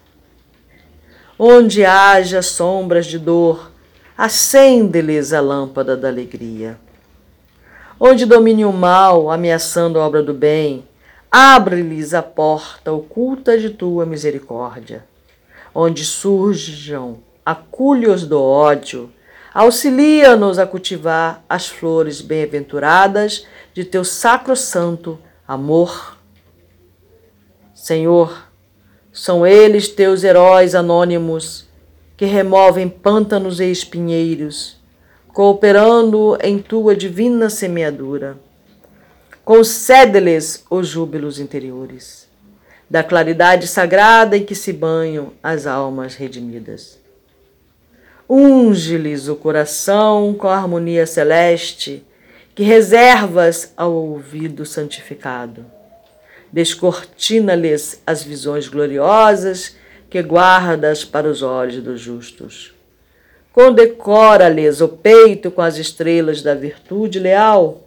[1.38, 3.70] Onde haja sombras de dor,
[4.16, 6.78] acende-lhes a lâmpada da alegria
[7.98, 10.84] onde domine o mal, ameaçando a obra do bem,
[11.30, 15.04] abre-lhes a porta oculta de tua misericórdia.
[15.74, 19.10] Onde surjam aculhos do ódio,
[19.54, 26.18] auxilia-nos a cultivar as flores bem-aventuradas de teu sacro-santo amor.
[27.72, 28.48] Senhor,
[29.12, 31.66] são eles teus heróis anônimos
[32.16, 34.76] que removem pântanos e espinheiros
[35.36, 38.38] cooperando em tua divina semeadura.
[39.44, 42.26] Concede-lhes os júbilos interiores,
[42.88, 46.98] da claridade sagrada em que se banham as almas redimidas.
[48.28, 52.04] Unge-lhes o coração com a harmonia celeste
[52.54, 55.64] que reservas ao ouvido santificado.
[56.50, 59.76] Descortina-lhes as visões gloriosas
[60.08, 62.74] que guardas para os olhos dos justos.
[63.52, 67.82] Condecora-lhes o peito com as estrelas da virtude leal.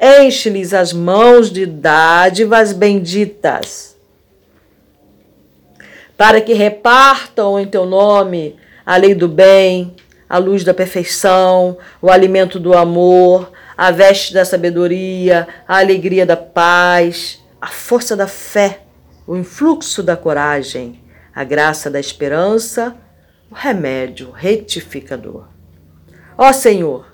[0.00, 3.96] Enche-lhes as mãos de dádivas benditas,
[6.16, 8.56] para que repartam em teu nome
[8.88, 9.94] a lei do bem,
[10.26, 16.38] a luz da perfeição, o alimento do amor, a veste da sabedoria, a alegria da
[16.38, 18.80] paz, a força da fé,
[19.26, 21.02] o influxo da coragem,
[21.34, 22.96] a graça da esperança,
[23.50, 25.48] o remédio retificador.
[26.38, 27.12] Ó Senhor,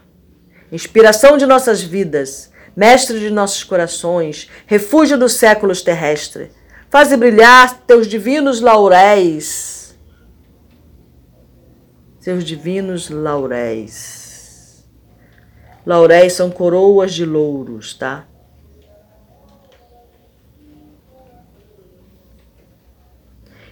[0.71, 6.51] inspiração de nossas vidas, mestre de nossos corações, refúgio dos séculos terrestres,
[6.89, 9.74] faze brilhar teus divinos lauréis,
[12.25, 14.83] seus divinos lauréis.
[15.85, 18.27] Lauréis são coroas de louros, tá?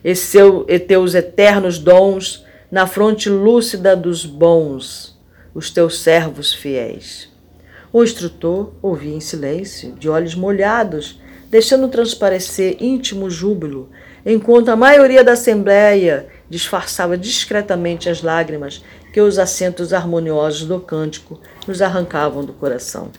[0.05, 5.19] e, seu, e teus eternos dons na fronte lúcida dos bons,
[5.55, 7.33] os teus servos fiéis.
[7.91, 11.19] O instrutor ouvia em silêncio, de olhos molhados,
[11.53, 13.91] deixando transparecer íntimo júbilo,
[14.25, 21.39] enquanto a maioria da assembleia disfarçava discretamente as lágrimas que os acentos harmoniosos do cântico
[21.69, 23.13] nos arrancavam do coração.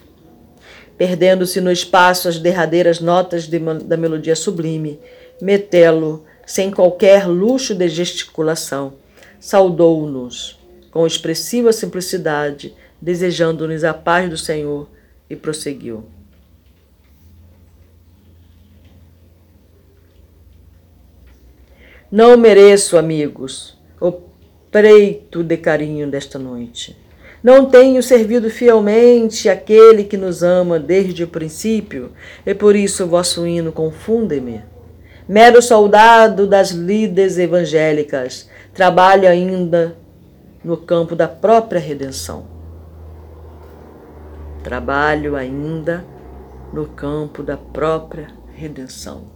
[0.98, 5.00] Perdendo-se no espaço as derradeiras notas de, da melodia sublime,
[5.40, 8.94] Metelo sem qualquer luxo de gesticulação,
[9.40, 14.90] saudou-nos com expressiva simplicidade, desejando-nos a paz do Senhor,
[15.30, 16.04] e prosseguiu.
[22.16, 24.12] Não mereço, amigos, o
[24.70, 26.96] preito de carinho desta noite.
[27.42, 32.12] Não tenho servido fielmente aquele que nos ama desde o princípio,
[32.46, 34.62] e por isso vosso hino confunde-me
[35.28, 39.98] mero soldado das lides evangélicas, trabalha ainda
[40.64, 42.46] no campo da própria redenção.
[44.64, 46.06] Trabalho ainda
[46.72, 49.33] no campo da própria redenção.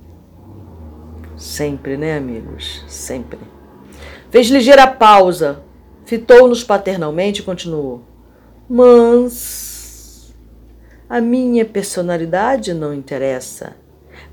[1.38, 2.84] Sempre, né, amigos?
[2.88, 3.40] Sempre.
[4.32, 5.64] Fez ligeira pausa,
[6.04, 8.04] fitou-nos paternalmente e continuou.
[8.68, 10.34] Mas
[11.08, 13.76] a minha personalidade não interessa.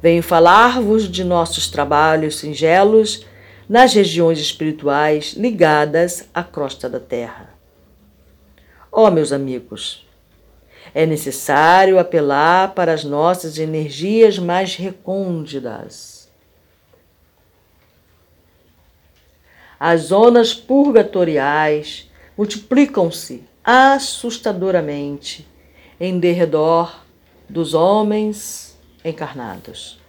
[0.03, 3.27] Venho falar-vos de nossos trabalhos singelos
[3.69, 7.51] nas regiões espirituais ligadas à crosta da terra.
[8.91, 10.07] Ó oh, meus amigos,
[10.95, 16.14] é necessário apelar para as nossas energias mais recônditas.
[19.87, 25.47] As zonas purgatoriais multiplicam-se assustadoramente
[26.01, 27.03] em derredor
[27.51, 30.01] dos homens encarnados.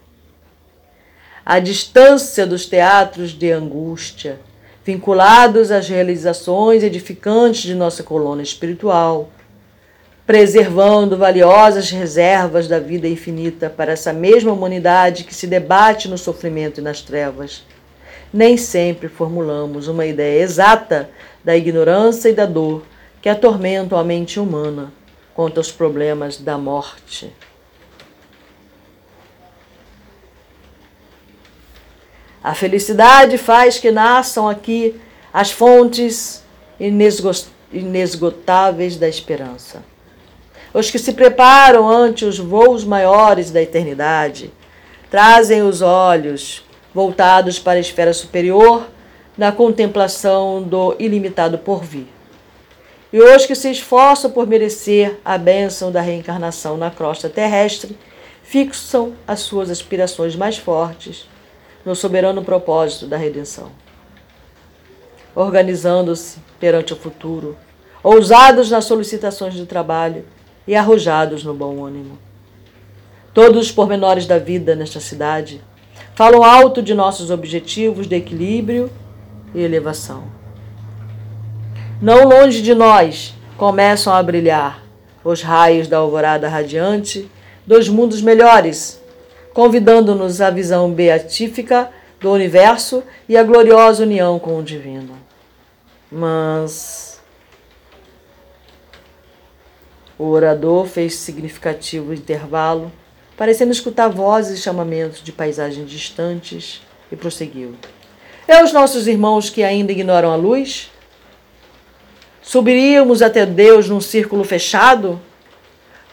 [1.44, 4.40] A distância dos teatros de angústia,
[4.82, 9.28] vinculados às realizações edificantes de nossa coluna espiritual,
[10.26, 16.80] preservando valiosas reservas da vida infinita para essa mesma humanidade que se debate no sofrimento
[16.80, 17.62] e nas trevas.
[18.32, 21.10] Nem sempre formulamos uma ideia exata
[21.44, 22.82] da ignorância e da dor
[23.22, 24.92] que atormentam a mente humana
[25.34, 27.32] quanto aos problemas da morte.
[32.42, 35.00] A felicidade faz que nasçam aqui
[35.32, 36.44] as fontes
[37.72, 39.82] inesgotáveis da esperança.
[40.72, 44.52] Os que se preparam ante os voos maiores da eternidade
[45.10, 46.65] trazem os olhos
[46.96, 48.88] voltados para a esfera superior
[49.36, 52.06] na contemplação do ilimitado porvir.
[53.12, 57.98] E os que se esforçam por merecer a bênção da reencarnação na crosta terrestre
[58.42, 61.28] fixam as suas aspirações mais fortes
[61.84, 63.70] no soberano propósito da redenção.
[65.34, 67.58] Organizando-se perante o futuro,
[68.02, 70.24] ousados nas solicitações de trabalho
[70.66, 72.18] e arrojados no bom ânimo.
[73.34, 75.60] Todos os pormenores da vida nesta cidade
[76.16, 78.90] falam alto de nossos objetivos de equilíbrio
[79.54, 80.24] e elevação.
[82.02, 84.82] Não longe de nós começam a brilhar
[85.22, 87.30] os raios da alvorada radiante
[87.64, 89.00] dos mundos melhores
[89.54, 91.90] convidando-nos à visão beatífica
[92.20, 95.16] do universo e à gloriosa união com o divino.
[96.12, 97.06] Mas
[100.18, 102.90] O orador fez significativo intervalo,
[103.36, 106.80] parecendo escutar vozes e chamamentos de paisagens distantes,
[107.10, 107.74] e prosseguiu.
[108.48, 110.90] E os nossos irmãos que ainda ignoram a luz?
[112.42, 115.20] Subiríamos até Deus num círculo fechado?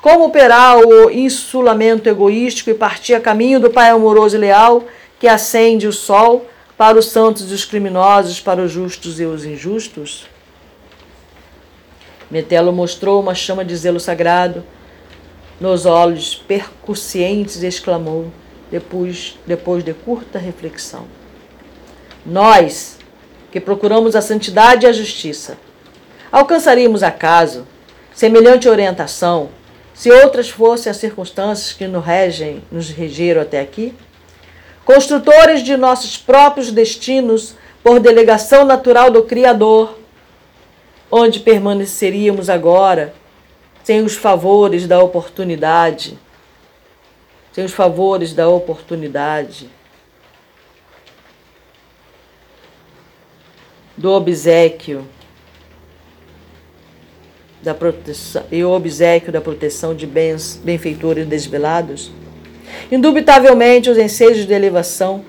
[0.02, 4.84] Como operar o insulamento egoístico e partir a caminho do Pai amoroso e leal
[5.20, 6.48] que acende o sol
[6.78, 10.28] para os santos e os criminosos, para os justos e os injustos?
[12.30, 14.64] Metelo mostrou uma chama de zelo sagrado
[15.60, 18.32] nos olhos percussientes exclamou,
[18.72, 21.06] depois, depois de curta reflexão:
[22.26, 22.98] Nós,
[23.52, 25.58] que procuramos a santidade e a justiça,
[26.32, 27.68] alcançaríamos acaso
[28.14, 29.50] semelhante orientação
[29.94, 33.94] se outras fossem as circunstâncias que nos regem, nos regeram até aqui?
[34.84, 39.98] Construtores de nossos próprios destinos por delegação natural do Criador,
[41.12, 43.14] onde permaneceríamos agora
[43.84, 46.18] sem os favores da oportunidade,
[47.52, 49.70] sem os favores da oportunidade,
[53.96, 55.08] do obsequio
[57.62, 62.12] da proteção e o obsequio da proteção de bens, benfeitores desvelados?
[62.92, 65.24] Indubitavelmente, os ensejos de elevação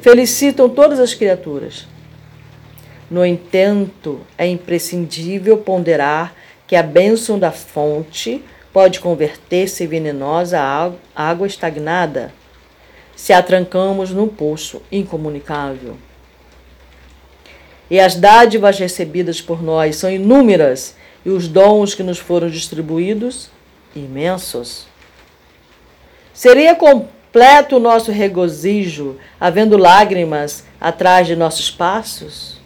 [0.00, 1.86] felicitam todas as criaturas.
[3.10, 6.34] No entanto, é imprescindível ponderar
[6.70, 10.60] que a bênção da fonte pode converter-se em venenosa
[11.16, 12.32] água estagnada
[13.16, 15.96] se a trancamos num poço incomunicável.
[17.90, 20.94] E as dádivas recebidas por nós são inúmeras
[21.26, 23.50] e os dons que nos foram distribuídos
[23.96, 24.86] imensos.
[26.32, 32.59] Seria completo o nosso regozijo, havendo lágrimas atrás de nossos passos?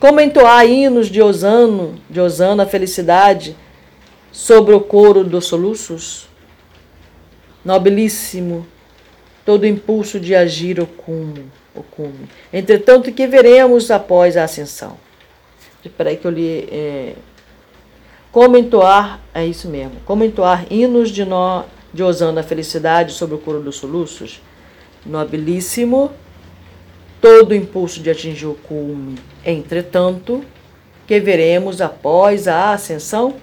[0.00, 3.54] Como entoar hinos de Osano, de Osana felicidade
[4.32, 6.26] sobre o coro dos soluços?
[7.62, 8.66] Nobilíssimo,
[9.44, 11.44] todo impulso de agir o cume,
[11.74, 12.30] o cume.
[12.50, 14.96] Entretanto, que veremos após a ascensão?
[15.84, 17.14] Espera aí que eu li é,
[18.32, 23.34] como entoar, é isso mesmo, como entoar hinos de, nó, de Osana a felicidade sobre
[23.34, 24.40] o coro dos soluços?
[25.04, 26.10] Nobilíssimo,
[27.20, 29.18] todo o impulso de atingir o cume.
[29.44, 30.44] Entretanto,
[31.06, 33.34] que veremos após a ascensão?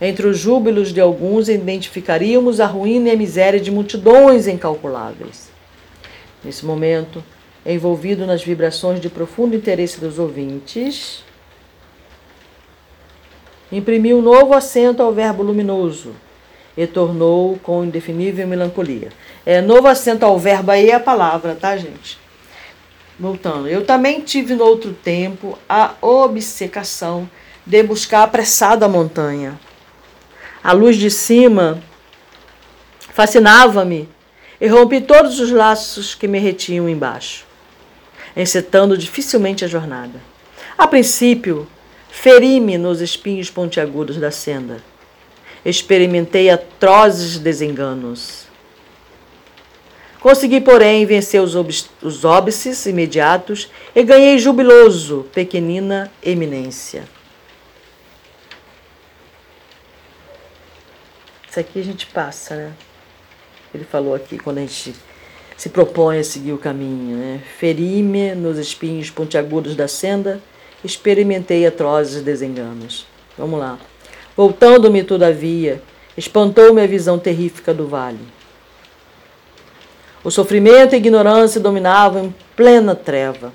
[0.00, 5.48] Entre os júbilos de alguns identificaríamos a ruína e a miséria de multidões incalculáveis.
[6.42, 7.22] Nesse momento,
[7.64, 11.22] envolvido nas vibrações de profundo interesse dos ouvintes,
[13.70, 16.12] imprimiu um novo acento ao verbo luminoso
[16.76, 19.10] e tornou com indefinível melancolia.
[19.46, 22.23] É, novo acento ao verbo aí é a palavra, tá, gente?
[23.18, 27.28] Voltando, eu também tive no outro tempo a obcecação
[27.64, 29.58] de buscar apressado a montanha.
[30.62, 31.82] A luz de cima
[33.12, 34.08] fascinava-me
[34.60, 37.44] e rompi todos os laços que me retinham embaixo,
[38.36, 40.20] encetando dificilmente a jornada.
[40.76, 41.68] A princípio,
[42.14, 44.78] Feri-me nos espinhos pontiagudos da senda.
[45.62, 48.43] Experimentei atrozes desenganos.
[50.24, 51.54] Consegui, porém, vencer os,
[52.00, 57.04] os óbices imediatos e ganhei jubiloso pequenina eminência.
[61.46, 62.72] Isso aqui a gente passa, né?
[63.74, 64.94] Ele falou aqui quando a gente
[65.58, 67.42] se propõe a seguir o caminho, né?
[67.58, 70.40] Feri-me nos espinhos pontiagudos da senda
[70.82, 73.06] experimentei atrozes desenganos.
[73.36, 73.78] Vamos lá.
[74.34, 75.82] Voltando-me, todavia,
[76.16, 78.20] espantou-me a visão terrífica do vale.
[80.24, 83.52] O sofrimento e a ignorância dominavam em plena treva.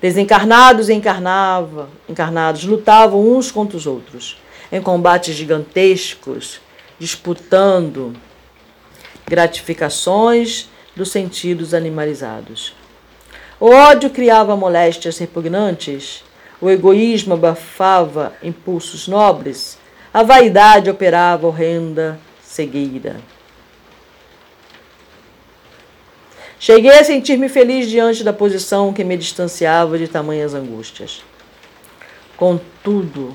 [0.00, 4.38] Desencarnados e encarnava, encarnados lutavam uns contra os outros,
[4.70, 6.60] em combates gigantescos,
[6.98, 8.14] disputando
[9.26, 12.74] gratificações dos sentidos animalizados.
[13.58, 16.22] O ódio criava moléstias repugnantes
[16.60, 19.78] o egoísmo abafava impulsos nobres,
[20.12, 23.16] a vaidade operava horrenda cegueira.
[26.62, 31.22] Cheguei a sentir-me feliz diante da posição que me distanciava de tamanhas angústias.
[32.36, 33.34] Contudo,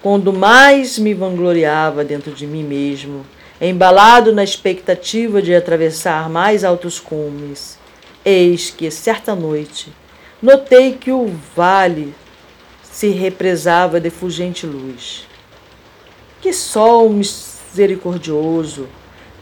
[0.00, 3.26] quando mais me vangloriava dentro de mim mesmo,
[3.60, 7.78] embalado na expectativa de atravessar mais altos cumes,
[8.24, 9.92] eis que, certa noite,
[10.40, 12.14] notei que o vale
[12.82, 15.26] se represava de fulgente luz.
[16.40, 18.88] Que sol misericordioso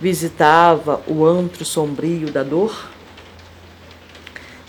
[0.00, 2.95] visitava o antro sombrio da dor?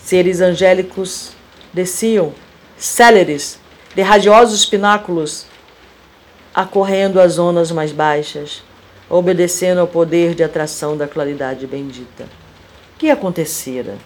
[0.07, 1.31] Seres angélicos
[1.73, 2.33] desciam,
[2.77, 3.59] céleres,
[3.93, 5.45] de radiosos pináculos,
[6.55, 8.63] acorrendo às zonas mais baixas,
[9.09, 12.25] obedecendo ao poder de atração da claridade bendita.
[12.97, 13.97] Que acontecera?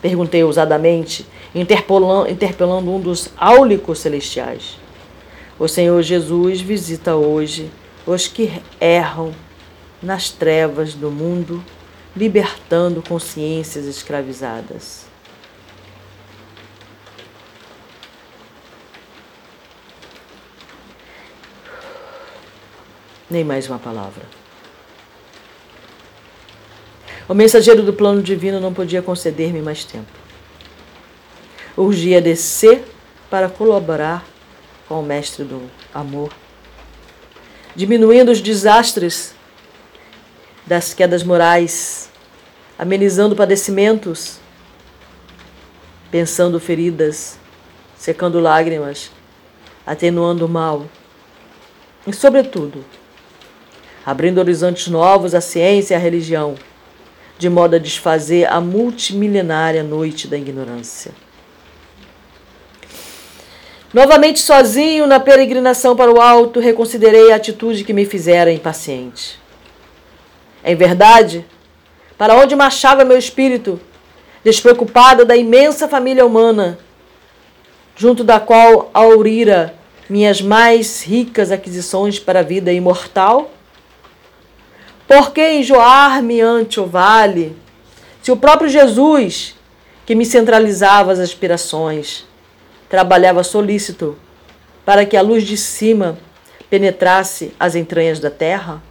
[0.00, 4.78] Perguntei ousadamente, interpelando um dos áulicos celestiais.
[5.58, 7.70] O Senhor Jesus visita hoje
[8.06, 9.34] os que erram
[10.02, 11.62] nas trevas do mundo,
[12.16, 15.05] libertando consciências escravizadas.
[23.30, 24.22] Nem mais uma palavra.
[27.28, 30.10] O mensageiro do plano divino não podia conceder-me mais tempo.
[31.76, 32.84] Urgia descer
[33.28, 34.24] para colaborar
[34.88, 36.32] com o mestre do amor,
[37.74, 39.34] diminuindo os desastres
[40.64, 42.08] das quedas morais,
[42.78, 44.38] amenizando padecimentos,
[46.10, 47.38] pensando feridas,
[47.96, 49.10] secando lágrimas,
[49.84, 50.86] atenuando o mal
[52.06, 52.84] e, sobretudo,
[54.06, 56.54] abrindo horizontes novos à ciência e à religião,
[57.36, 61.10] de modo a desfazer a multimilenária noite da ignorância.
[63.92, 69.40] Novamente sozinho na peregrinação para o alto, reconsiderei a atitude que me fizera impaciente.
[70.64, 71.44] Em verdade,
[72.16, 73.80] para onde marchava meu espírito,
[74.44, 76.78] despreocupado da imensa família humana,
[77.96, 79.74] junto da qual aurira
[80.08, 83.50] minhas mais ricas aquisições para a vida imortal?
[85.06, 87.56] Por que enjoar-me ante o vale,
[88.20, 89.54] se o próprio Jesus,
[90.04, 92.24] que me centralizava as aspirações,
[92.88, 94.18] trabalhava solícito
[94.84, 96.18] para que a luz de cima
[96.68, 98.82] penetrasse as entranhas da terra?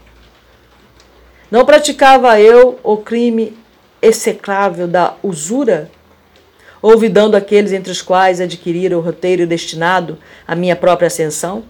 [1.51, 3.57] Não praticava eu o crime
[4.01, 5.91] execrável da usura,
[6.81, 11.63] olvidando aqueles entre os quais adquirira o roteiro destinado à minha própria ascensão?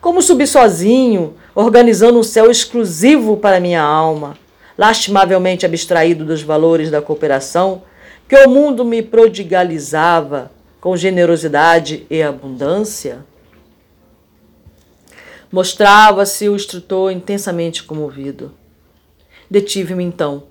[0.00, 4.36] Como subir sozinho, organizando um céu exclusivo para minha alma,
[4.76, 7.82] lastimavelmente abstraído dos valores da cooperação
[8.28, 10.50] que o mundo me prodigalizava
[10.80, 13.26] com generosidade e abundância?
[15.50, 18.54] Mostrava-se o instrutor intensamente comovido.
[19.50, 20.44] Detive-me então.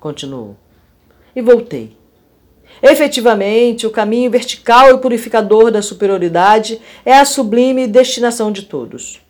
[0.00, 0.56] Continuou.
[1.34, 1.96] E voltei.
[2.82, 9.20] Efetivamente, o caminho vertical e purificador da superioridade é a sublime destinação de todos.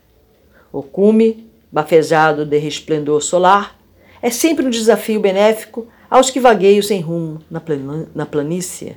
[0.72, 3.78] O cume, bafejado de resplendor solar,
[4.20, 7.40] é sempre um desafio benéfico aos que vagueiam sem rumo
[8.14, 8.96] na planície.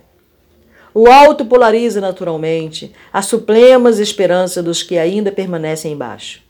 [0.93, 6.41] O alto polariza naturalmente as supremas esperanças dos que ainda permanecem embaixo.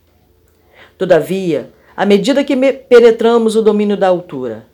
[0.97, 4.65] Todavia, à medida que penetramos o domínio da altura,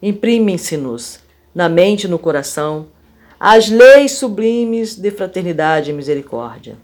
[0.00, 1.20] imprimem-se-nos
[1.58, 2.86] na mente e no coração,
[3.40, 6.76] as leis sublimes de fraternidade e misericórdia.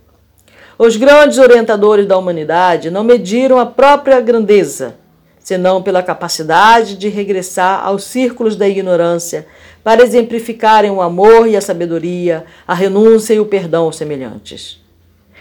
[0.77, 4.97] Os grandes orientadores da humanidade não mediram a própria grandeza,
[5.39, 9.47] senão pela capacidade de regressar aos círculos da ignorância
[9.85, 14.83] para exemplificarem o amor e a sabedoria, a renúncia e o perdão aos semelhantes.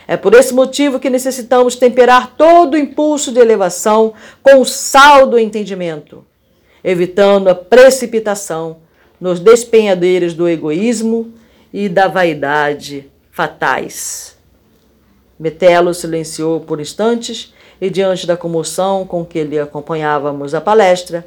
[0.07, 4.13] É por esse motivo que necessitamos temperar todo o impulso de elevação
[4.43, 6.23] com o sal do entendimento,
[6.83, 8.82] evitando a precipitação
[9.23, 11.31] nos despenhadeiros do egoísmo
[11.71, 14.37] e da vaidade fatais.
[15.39, 21.25] Metelo silenciou por instantes e, diante da comoção com que lhe acompanhávamos a palestra,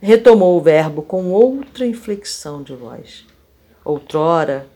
[0.00, 3.26] retomou o verbo com outra inflexão de voz.
[3.84, 4.68] Outrora,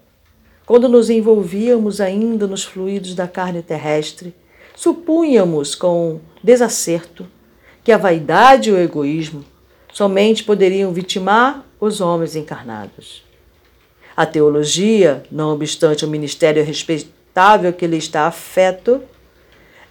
[0.66, 4.34] quando nos envolvíamos ainda nos fluidos da carne terrestre,
[4.74, 7.24] supunhamos com desacerto
[7.84, 9.44] que a vaidade e o egoísmo
[9.92, 13.24] somente poderiam vitimar os homens encarnados.
[14.16, 19.01] A teologia, não obstante o ministério respeitável que lhe está afeto,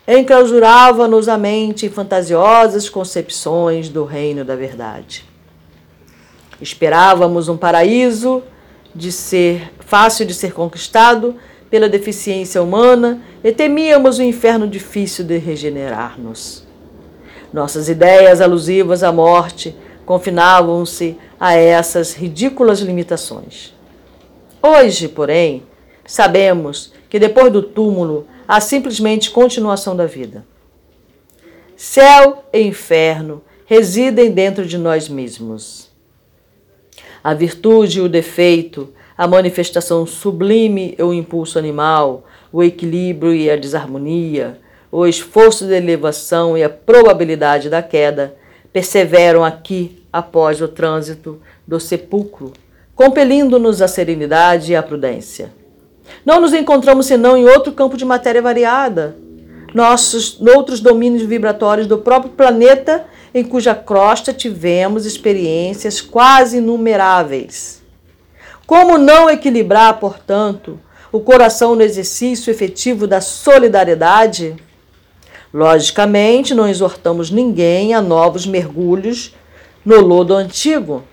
[0.07, 5.25] enclausurava-nos a mente em fantasiosas concepções do reino da verdade.
[6.61, 8.43] Esperávamos um paraíso
[8.93, 11.35] de ser fácil de ser conquistado
[11.69, 16.65] pela deficiência humana e temíamos o inferno difícil de regenerar-nos.
[17.53, 19.75] Nossas ideias alusivas à morte
[20.05, 23.73] confinavam-se a essas ridículas limitações.
[24.61, 25.63] Hoje, porém,
[26.05, 30.45] sabemos que depois do túmulo há simplesmente continuação da vida.
[31.75, 35.91] Céu e inferno residem dentro de nós mesmos.
[37.23, 43.49] A virtude e o defeito, a manifestação sublime e o impulso animal, o equilíbrio e
[43.51, 44.59] a desarmonia,
[44.91, 48.35] o esforço de elevação e a probabilidade da queda
[48.77, 52.53] perseveram aqui após o trânsito do sepulcro,
[52.93, 55.51] compelindo-nos à serenidade e à prudência.
[56.23, 59.15] Não nos encontramos senão em outro campo de matéria variada,
[59.73, 67.81] nossos outros domínios vibratórios do próprio planeta, em cuja crosta tivemos experiências quase inumeráveis.
[68.67, 70.79] Como não equilibrar, portanto,
[71.11, 74.55] o coração no exercício efetivo da solidariedade?
[75.53, 79.33] Logicamente, não exortamos ninguém a novos mergulhos
[79.85, 81.03] no lodo antigo.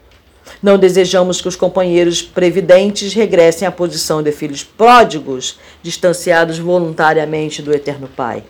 [0.63, 7.73] Não desejamos que os companheiros previdentes regressem à posição de filhos pródigos, distanciados voluntariamente do
[7.73, 8.45] Eterno Pai.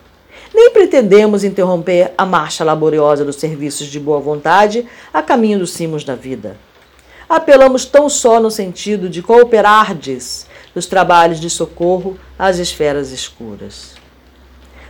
[0.54, 6.04] Nem pretendemos interromper a marcha laboriosa dos serviços de boa vontade a caminho dos cimos
[6.04, 6.56] da vida.
[7.28, 13.93] Apelamos tão só no sentido de cooperardes nos trabalhos de socorro às esferas escuras.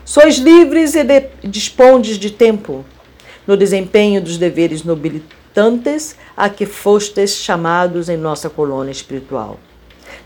[0.05, 2.84] Sois livres e de, dispondes de tempo
[3.46, 9.59] no desempenho dos deveres nobilitantes a que fostes chamados em nossa colônia espiritual.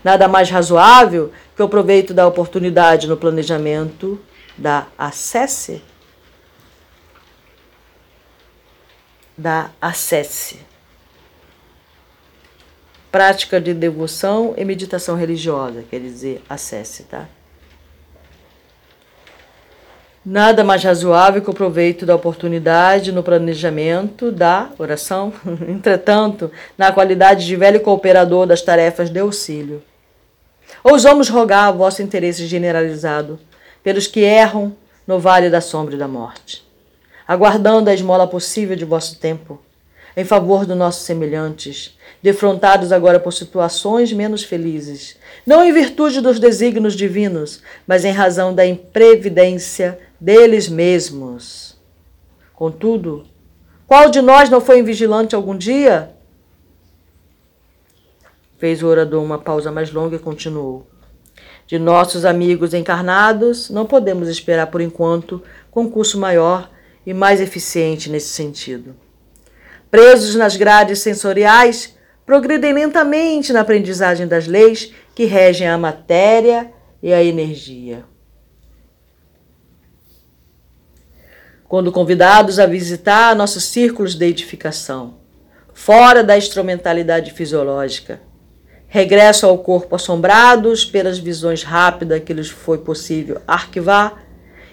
[0.03, 4.19] Nada mais razoável que o proveito da oportunidade no planejamento
[4.57, 5.81] da acesse
[9.37, 10.59] da acesse
[13.09, 17.27] prática de devoção e meditação religiosa, quer dizer, acesse, tá?
[20.31, 25.33] Nada mais razoável que o proveito da oportunidade no planejamento da oração,
[25.67, 29.81] entretanto, na qualidade de velho cooperador das tarefas de auxílio.
[30.83, 33.39] Ousamos rogar vosso interesse generalizado
[33.81, 34.71] pelos que erram
[35.07, 36.63] no vale da sombra e da morte,
[37.27, 39.59] aguardando a esmola possível de vosso tempo,
[40.15, 46.39] em favor dos nossos semelhantes, defrontados agora por situações menos felizes, não em virtude dos
[46.39, 51.77] desígnios divinos, mas em razão da imprevidência deles mesmos.
[52.53, 53.25] Contudo,
[53.87, 56.11] qual de nós não foi invigilante algum dia?
[58.57, 60.85] Fez o orador uma pausa mais longa e continuou.
[61.65, 65.41] De nossos amigos encarnados, não podemos esperar por enquanto
[65.71, 66.69] concurso maior
[67.05, 68.95] e mais eficiente nesse sentido.
[69.89, 71.95] Presos nas grades sensoriais,
[72.25, 78.03] progridem lentamente na aprendizagem das leis que regem a matéria e a energia.
[81.69, 85.19] Quando convidados a visitar nossos círculos de edificação,
[85.71, 88.19] fora da instrumentalidade fisiológica.
[88.87, 94.25] Regresso ao corpo assombrados pelas visões rápidas que lhes foi possível arquivar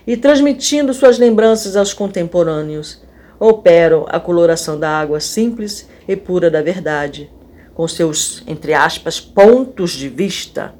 [0.07, 3.03] e transmitindo suas lembranças aos contemporâneos,
[3.39, 7.31] operam a coloração da água simples e pura da verdade,
[7.75, 10.75] com seus, entre aspas, pontos de vista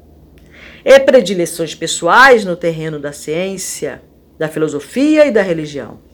[0.83, 4.01] e predileções pessoais no terreno da ciência,
[4.39, 6.06] da filosofia e da religião.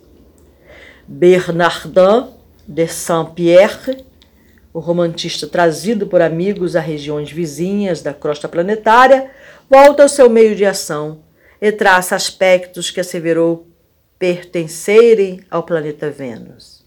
[1.08, 2.30] Bernardin
[2.68, 4.06] de Saint-Pierre,
[4.74, 9.30] o romantista trazido por amigos a regiões vizinhas da crosta planetária,
[9.70, 11.20] volta ao seu meio de ação
[11.62, 13.68] e traça aspectos que asseverou
[14.18, 16.84] pertencerem ao planeta Vênus.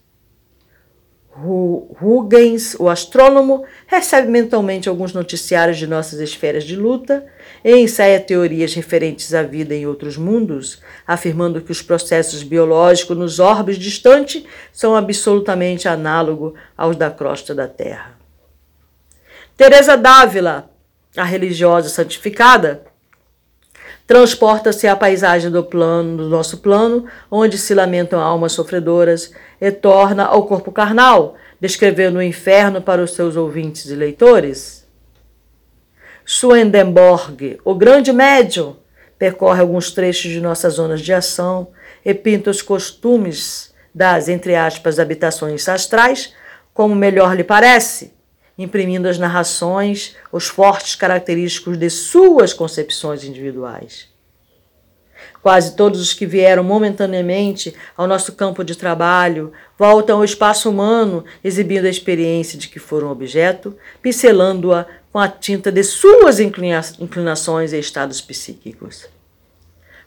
[2.01, 7.27] Huygens, o astrônomo, recebe mentalmente alguns noticiários de nossas esferas de luta
[7.67, 13.41] e ensaia teorias referentes à vida em outros mundos, afirmando que os processos biológicos nos
[13.41, 18.17] orbes distantes são absolutamente análogos aos da crosta da Terra.
[19.57, 20.71] Teresa Dávila,
[21.17, 22.85] a religiosa santificada,
[24.07, 30.25] transporta-se à paisagem do plano, do nosso plano, onde se lamentam almas sofredoras, e torna
[30.25, 34.86] ao corpo carnal, descrevendo o inferno para os seus ouvintes e leitores.
[36.29, 38.74] Swedenborg, o grande médium,
[39.16, 41.68] percorre alguns trechos de nossas zonas de ação
[42.05, 46.35] e pinta os costumes das, entre aspas, habitações astrais,
[46.74, 48.12] como melhor lhe parece,
[48.59, 54.09] imprimindo as narrações os fortes característicos de suas concepções individuais.
[55.41, 61.24] Quase todos os que vieram momentaneamente ao nosso campo de trabalho voltam ao espaço humano,
[61.45, 64.87] exibindo a experiência de que foram objeto, pincelando-a
[65.17, 69.07] com a tinta de suas inclina inclinações e estados psíquicos.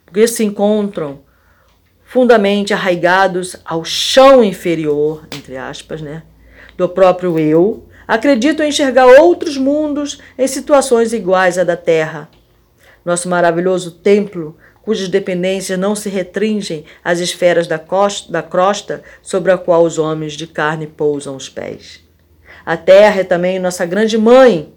[0.06, 1.22] Porque se encontram
[2.04, 6.22] fundamente arraigados ao chão inferior, entre aspas, né,
[6.76, 12.30] do próprio eu, acreditam enxergar outros mundos em situações iguais à da Terra.
[13.04, 19.50] Nosso maravilhoso templo, cujas dependências não se retringem às esferas da, costa, da crosta sobre
[19.50, 22.00] a qual os homens de carne pousam os pés.
[22.64, 24.72] A Terra é também nossa grande mãe.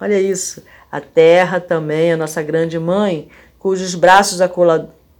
[0.00, 0.62] Olha isso.
[0.90, 3.28] A Terra também é nossa grande mãe,
[3.58, 4.40] cujos braços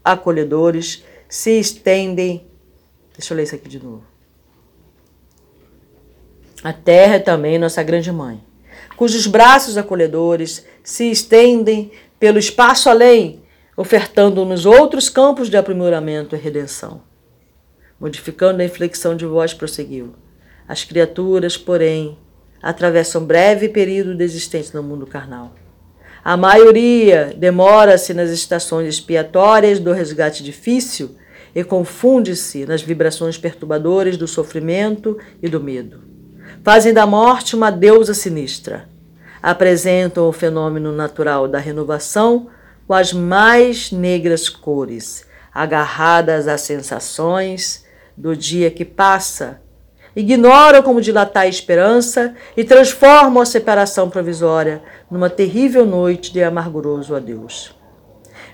[0.05, 2.47] acolhedores se estendem.
[3.16, 4.11] Deixa eu ler isso aqui de novo.
[6.62, 8.43] A terra é também nossa grande mãe,
[8.95, 13.43] cujos braços acolhedores se estendem pelo espaço além,
[13.74, 17.03] ofertando-nos outros campos de aprimoramento e redenção.
[17.99, 20.14] Modificando a inflexão de voz, prosseguiu.
[20.68, 22.18] As criaturas, porém,
[22.62, 25.54] atravessam breve período de existência no mundo carnal.
[26.22, 31.16] A maioria demora-se nas estações expiatórias do resgate difícil
[31.54, 36.02] e confunde-se nas vibrações perturbadoras do sofrimento e do medo.
[36.62, 38.88] Fazem da morte uma deusa sinistra.
[39.42, 42.48] Apresentam o fenômeno natural da renovação
[42.86, 47.86] com as mais negras cores, agarradas às sensações
[48.16, 49.62] do dia que passa.
[50.14, 57.14] Ignoram como dilatar a esperança e transformam a separação provisória numa terrível noite de amarguroso
[57.14, 57.74] adeus.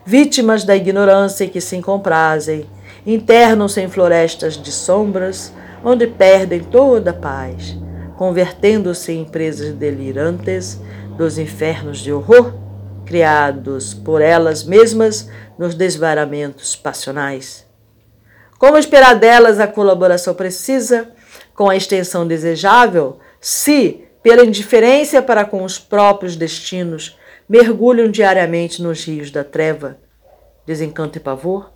[0.04, 2.66] Vítimas da ignorância em que se comprazem,
[3.06, 5.52] internam-se em florestas de sombras,
[5.82, 7.76] onde perdem toda a paz,
[8.16, 10.80] convertendo-se em presas delirantes
[11.16, 12.52] dos infernos de horror,
[13.04, 17.64] criados por elas mesmas nos desvaramentos passionais.
[18.58, 21.08] Como esperar delas a colaboração precisa,
[21.56, 29.02] com a extensão desejável, se, pela indiferença para com os próprios destinos, mergulham diariamente nos
[29.04, 29.98] rios da treva,
[30.66, 31.72] desencanto e pavor?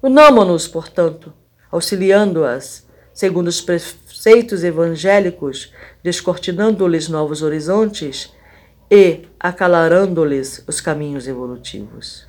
[0.00, 1.32] Unamo-nos, portanto,
[1.70, 5.72] auxiliando-as, segundo os preceitos evangélicos,
[6.02, 8.32] descortinando-lhes novos horizontes
[8.90, 12.26] e acalarando-lhes os caminhos evolutivos.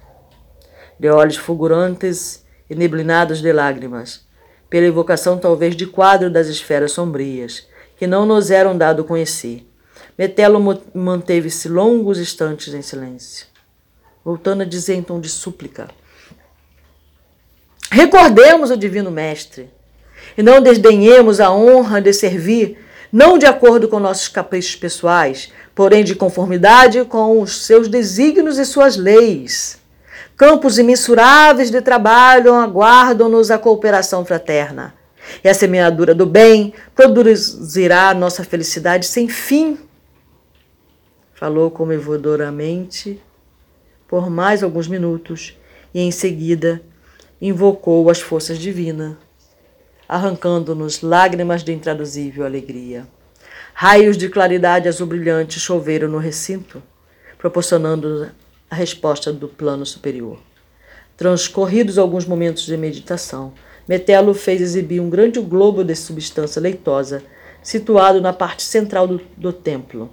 [1.00, 4.26] De olhos fulgurantes e neblinados de lágrimas,
[4.74, 9.64] pela evocação talvez de quadro das esferas sombrias, que não nos eram dado conhecer,
[10.18, 10.60] Metelo
[10.96, 13.46] manteve-se longos instantes em silêncio,
[14.26, 15.90] voltando a dizer em tom de súplica:
[17.92, 19.70] Recordemos o Divino Mestre
[20.36, 22.80] e não desdenhemos a honra de servir,
[23.12, 28.66] não de acordo com nossos caprichos pessoais, porém de conformidade com os seus desígnios e
[28.66, 29.83] suas leis.
[30.36, 34.96] Campos imensuráveis de trabalho aguardam-nos a cooperação fraterna.
[35.44, 39.78] E a semeadura do bem produzirá nossa felicidade sem fim.
[41.34, 43.22] Falou comovedoramente
[44.08, 45.58] por mais alguns minutos
[45.94, 46.84] e em seguida
[47.42, 49.16] invocou as forças divinas,
[50.08, 53.08] arrancando-nos lágrimas de intraduzível alegria.
[53.74, 56.82] Raios de claridade azul brilhante choveram no recinto,
[57.40, 58.30] proporcionando
[58.74, 60.40] a resposta do plano superior.
[61.16, 63.54] Transcorridos alguns momentos de meditação,
[63.88, 67.22] Metelo fez exibir um grande globo de substância leitosa,
[67.62, 70.10] situado na parte central do, do templo.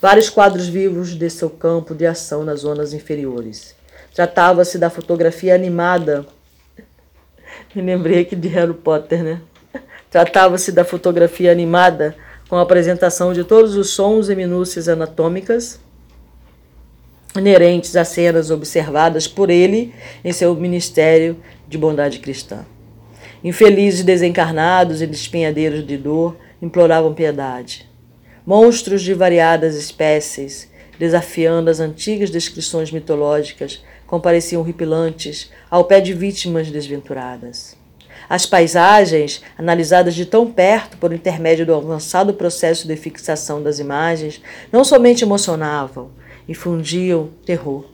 [0.00, 3.74] Vários quadros vivos de seu campo de ação nas zonas inferiores.
[4.14, 6.26] Tratava-se da fotografia animada
[7.74, 9.42] me lembrei aqui de Harry Potter, né?
[10.10, 12.16] Tratava-se da fotografia animada
[12.48, 15.78] com a apresentação de todos os sons e minúcias anatômicas
[17.36, 21.36] inerentes às cenas observadas por ele em seu ministério
[21.68, 22.64] de bondade cristã.
[23.42, 27.88] Infelizes desencarnados e despenhadeiros de dor imploravam piedade.
[28.44, 30.68] Monstros de variadas espécies,
[30.98, 37.76] desafiando as antigas descrições mitológicas, compareciam horripilantes ao pé de vítimas desventuradas.
[38.28, 44.40] As paisagens, analisadas de tão perto por intermédio do avançado processo de fixação das imagens,
[44.72, 46.10] não somente emocionavam,
[46.48, 47.84] infundiam terror.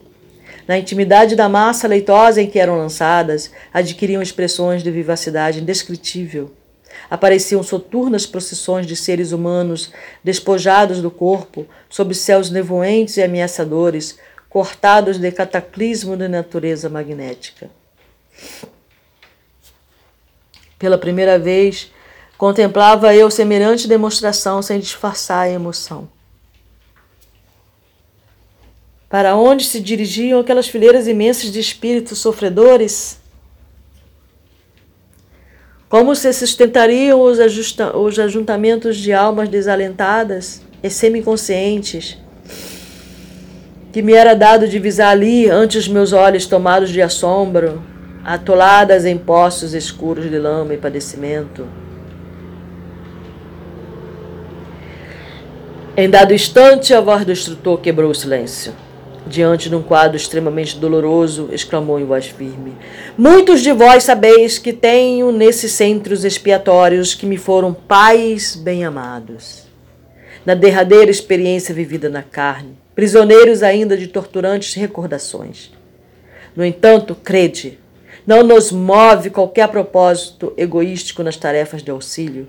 [0.67, 6.53] Na intimidade da massa leitosa em que eram lançadas, adquiriam expressões de vivacidade indescritível.
[7.11, 9.93] Apareciam soturnas procissões de seres humanos
[10.23, 17.69] despojados do corpo, sob céus nevoentes e ameaçadores, cortados de cataclismo de natureza magnética.
[20.79, 21.93] Pela primeira vez,
[22.39, 26.14] contemplava eu semelhante demonstração sem disfarçar a emoção.
[29.15, 33.21] Para onde se dirigiam aquelas fileiras imensas de espíritos sofredores?
[35.89, 37.39] Como se sustentariam os,
[37.95, 42.19] os ajuntamentos de almas desalentadas e semiconscientes?
[43.93, 47.81] que me era dado divisar ali ante os meus olhos tomados de assombro,
[48.25, 51.69] atoladas em poços escuros de lama e padecimento.
[55.97, 58.75] Em dado instante, a voz do instrutor quebrou o silêncio.
[59.27, 62.77] Diante de um quadro extremamente doloroso, exclamou em voz firme:
[63.17, 69.65] Muitos de vós sabeis que tenho nesses centros expiatórios que me foram pais bem amados.
[70.45, 75.73] Na derradeira experiência vivida na carne, prisioneiros ainda de torturantes recordações.
[76.55, 77.79] No entanto, crede,
[78.27, 82.47] não nos move qualquer propósito egoístico nas tarefas de auxílio,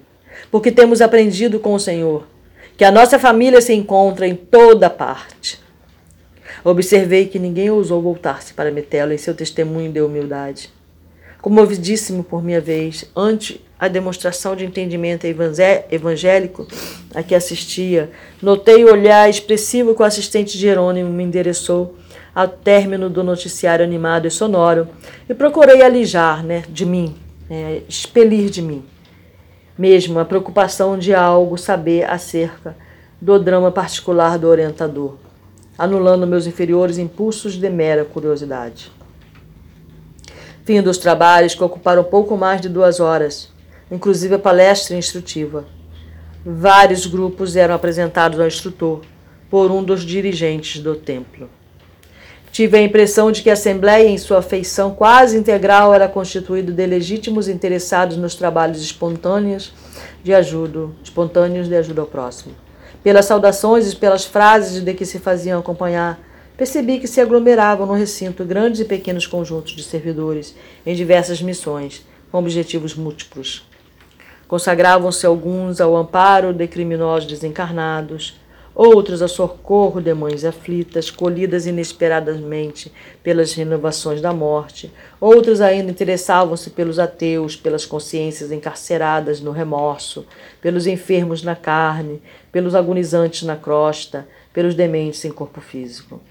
[0.52, 2.28] porque temos aprendido com o Senhor
[2.76, 5.64] que a nossa família se encontra em toda parte.
[6.66, 10.70] Observei que ninguém ousou voltar-se para Metelo em seu testemunho de humildade.
[11.42, 16.68] Comovidíssimo por minha vez, ante a demonstração de entendimento evangélico
[17.14, 18.10] a que assistia,
[18.42, 21.96] notei o olhar expressivo que o assistente Jerônimo me endereçou
[22.34, 24.88] ao término do noticiário animado e sonoro
[25.30, 27.16] e procurei alijar né, de mim,
[27.48, 28.84] né, expelir de mim
[29.78, 32.76] mesmo a preocupação de algo saber acerca
[33.20, 35.16] do drama particular do orientador,
[35.78, 38.92] anulando meus inferiores impulsos de mera curiosidade.
[40.64, 43.52] Fim dos trabalhos que ocuparam pouco mais de duas horas,
[43.92, 45.66] inclusive a palestra instrutiva.
[46.46, 49.02] Vários grupos eram apresentados ao instrutor
[49.50, 51.50] por um dos dirigentes do templo.
[52.52, 56.86] Tive a impressão de que a Assembleia, em sua feição quase integral, era constituída de
[56.86, 59.74] legítimos interessados nos trabalhos espontâneos
[60.24, 62.56] de ajuda, espontâneos de ajuda ao próximo.
[63.06, 66.20] Pelas saudações e pelas frases de que se faziam acompanhar,
[66.58, 72.04] percebi que se aglomeravam no recinto grandes e pequenos conjuntos de servidores em diversas missões,
[72.32, 73.64] com objetivos múltiplos.
[74.48, 78.40] Consagravam-se alguns ao amparo de criminosos desencarnados,
[78.76, 82.92] outros a socorro de mães aflitas, colhidas inesperadamente
[83.24, 84.92] pelas renovações da morte,
[85.22, 90.26] outros ainda interessavam-se pelos ateus, pelas consciências encarceradas no remorso,
[90.60, 92.22] pelos enfermos na carne,
[92.56, 96.22] pelos agonizantes na crosta, pelos dementes em corpo físico,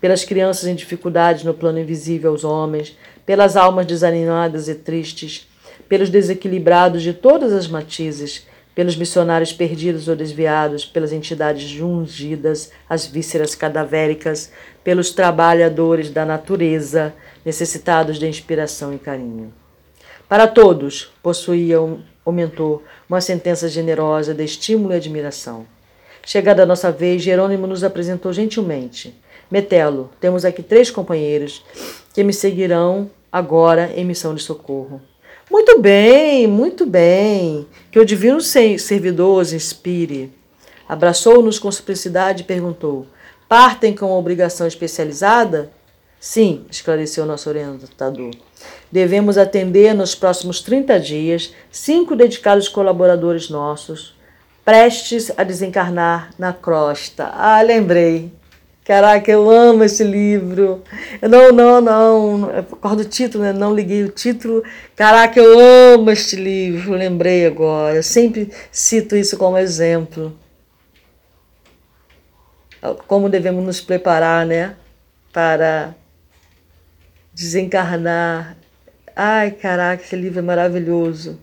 [0.00, 5.48] pelas crianças em dificuldades no plano invisível aos homens, pelas almas desanimadas e tristes,
[5.88, 13.06] pelos desequilibrados de todas as matizes, pelos missionários perdidos ou desviados, pelas entidades jungidas, as
[13.06, 14.50] vísceras cadavéricas,
[14.82, 17.14] pelos trabalhadores da natureza,
[17.44, 19.54] necessitados de inspiração e carinho.
[20.28, 25.66] Para todos, possuía o mentor uma sentença generosa de estímulo e admiração.
[26.24, 29.14] Chegada a nossa vez, Jerônimo nos apresentou gentilmente.
[29.50, 31.64] Metelo, temos aqui três companheiros
[32.12, 35.00] que me seguirão agora em missão de socorro.
[35.50, 37.66] Muito bem, muito bem.
[37.90, 40.30] Que o divino servidor os inspire.
[40.86, 43.06] Abraçou-nos com simplicidade e perguntou:
[43.48, 45.70] Partem com obrigação especializada?
[46.20, 48.30] Sim, esclareceu nosso orientador.
[48.90, 54.16] Devemos atender nos próximos 30 dias cinco dedicados colaboradores nossos,
[54.64, 57.30] prestes a desencarnar na crosta.
[57.32, 58.32] Ah, lembrei.
[58.84, 60.82] Caraca, eu amo esse livro.
[61.20, 62.64] Não, não, não.
[62.64, 63.52] Por causa do título, né?
[63.52, 64.64] Não liguei o título.
[64.96, 66.94] Caraca, eu amo este livro.
[66.94, 68.02] Lembrei agora.
[68.02, 70.34] Sempre cito isso como exemplo.
[73.06, 74.74] Como devemos nos preparar, né?
[75.34, 75.94] Para
[77.38, 78.56] desencarnar.
[79.14, 81.38] Ai, caraca, esse livro é maravilhoso.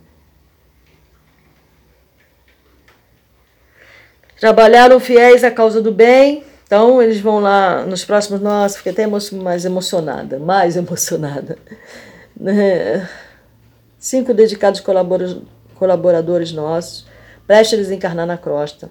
[4.38, 8.40] Trabalharam fiéis à causa do bem então eles vão lá nos próximos.
[8.40, 11.56] Nossa, fiquei até mais emocionada, mais emocionada.
[12.36, 13.08] Né?
[13.98, 14.82] Cinco dedicados
[15.74, 17.06] colaboradores nossos,
[17.46, 18.90] prestes a desencarnar na crosta.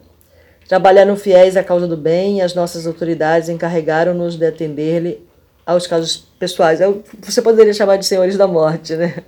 [0.67, 5.23] Trabalharam fiéis à causa do bem e as nossas autoridades encarregaram-nos de atender-lhe
[5.65, 6.79] aos casos pessoais.
[7.21, 9.23] Você poderia chamar de senhores da morte, né?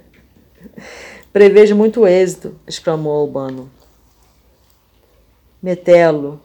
[1.33, 3.71] Prevejo muito êxito, exclamou Albano.
[5.61, 6.39] Metelo,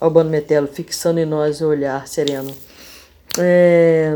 [0.00, 2.54] Albano Metelo, fixando em nós o olhar sereno.
[3.38, 4.14] É,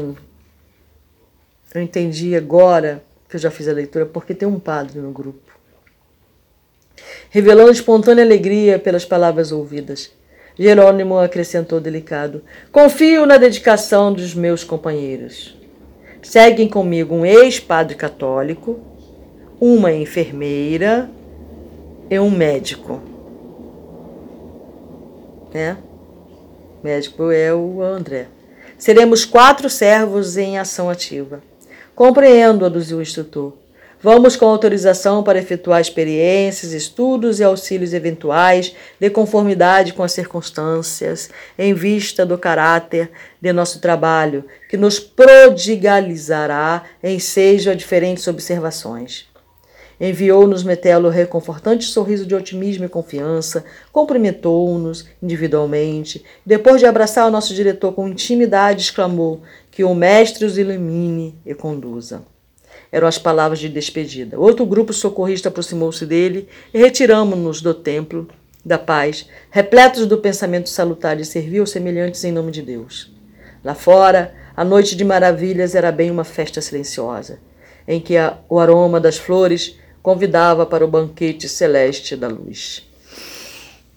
[1.74, 5.52] eu entendi agora que eu já fiz a leitura, porque tem um padre no grupo.
[7.30, 10.12] Revelando espontânea alegria pelas palavras ouvidas.
[10.58, 15.58] Jerônimo acrescentou delicado: Confio na dedicação dos meus companheiros.
[16.22, 18.80] Seguem comigo um ex-padre católico,
[19.60, 21.10] uma enfermeira
[22.10, 23.14] e um médico
[25.54, 25.78] né?
[26.82, 28.26] Médico é o André.
[28.76, 31.40] Seremos quatro servos em ação ativa.
[31.94, 33.54] Compreendo, aduziu o instrutor.
[34.04, 41.30] Vamos com autorização para efetuar experiências, estudos e auxílios eventuais de conformidade com as circunstâncias,
[41.58, 49.26] em vista do caráter de nosso trabalho, que nos prodigalizará em seja a diferentes observações.
[49.98, 56.22] Enviou-nos Metelo reconfortante sorriso de otimismo e confiança, cumprimentou-nos individualmente.
[56.44, 59.40] Depois de abraçar o nosso diretor com intimidade, exclamou:
[59.70, 62.33] Que o Mestre os ilumine e conduza.
[62.90, 64.38] Eram as palavras de despedida.
[64.38, 68.28] Outro grupo socorrista aproximou-se dele e retiramos-nos do templo
[68.64, 73.12] da paz, repletos do pensamento salutar de servir os semelhantes em nome de Deus.
[73.62, 77.38] Lá fora, a noite de maravilhas era bem uma festa silenciosa,
[77.86, 82.88] em que a, o aroma das flores convidava para o banquete celeste da luz.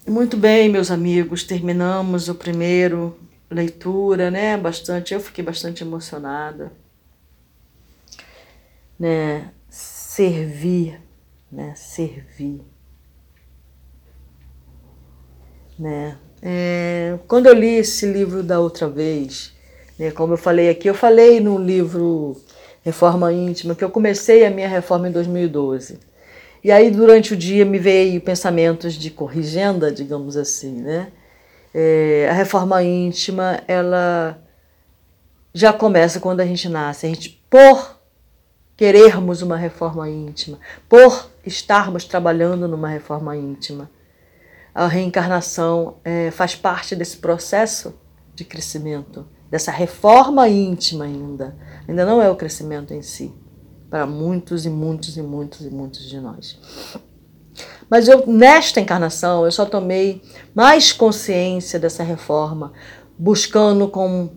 [0.08, 3.16] Muito bem, meus amigos, terminamos o primeiro
[3.50, 4.58] leitura, né?
[4.58, 6.72] Bastante, eu fiquei bastante emocionada,
[9.00, 9.52] né?
[9.70, 11.02] Servir,
[11.52, 11.74] né?
[11.76, 12.62] Servir,
[15.78, 16.18] né?
[16.42, 19.54] É, quando eu li esse livro da outra vez,
[19.98, 20.12] né?
[20.12, 22.36] Como eu falei aqui, eu falei no livro
[22.84, 26.00] Reforma Íntima que eu comecei a minha reforma em 2012.
[26.64, 31.12] E aí, durante o dia, me veio pensamentos de corrigenda, digamos assim, né?
[31.74, 34.42] É, a reforma íntima, ela
[35.54, 37.06] já começa quando a gente nasce.
[37.06, 37.97] A gente, por
[38.78, 43.90] querermos uma reforma íntima, por estarmos trabalhando numa reforma íntima,
[44.74, 48.00] a reencarnação é, faz parte desse processo
[48.36, 51.58] de crescimento, dessa reforma íntima ainda.
[51.88, 53.34] Ainda não é o crescimento em si
[53.90, 56.60] para muitos e muitos e muitos e muitos de nós.
[57.90, 60.22] Mas eu nesta encarnação eu só tomei
[60.54, 62.74] mais consciência dessa reforma,
[63.18, 64.30] buscando com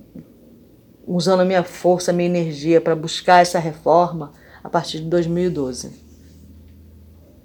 [1.07, 4.33] usando a minha força, a minha energia para buscar essa reforma
[4.63, 5.91] a partir de 2012.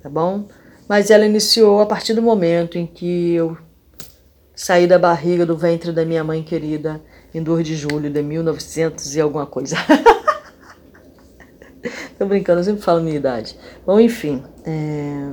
[0.02, 0.48] Tá bom?
[0.88, 3.58] Mas ela iniciou a partir do momento em que eu
[4.56, 7.02] saí da barriga do ventre da minha mãe querida
[7.34, 9.76] em 2 de julho de 1900 e alguma coisa.
[12.18, 13.58] Tô brincando, eu sempre falo minha idade.
[13.86, 14.44] Bom, enfim.
[14.64, 15.32] É...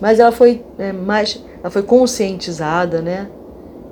[0.00, 1.42] Mas ela foi é, mais.
[1.60, 3.30] Ela foi conscientizada, né?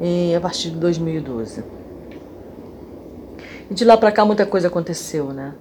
[0.01, 1.63] Em, a partir de 2012.
[3.73, 5.55] E de lá para cá muita coisa aconteceu, né?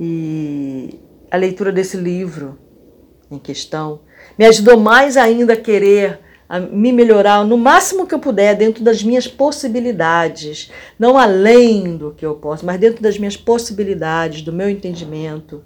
[0.00, 0.98] E
[1.30, 2.58] a leitura desse livro
[3.30, 4.00] em questão
[4.36, 8.82] me ajudou mais ainda a querer a me melhorar no máximo que eu puder, dentro
[8.82, 14.52] das minhas possibilidades, não além do que eu posso, mas dentro das minhas possibilidades, do
[14.52, 15.62] meu entendimento,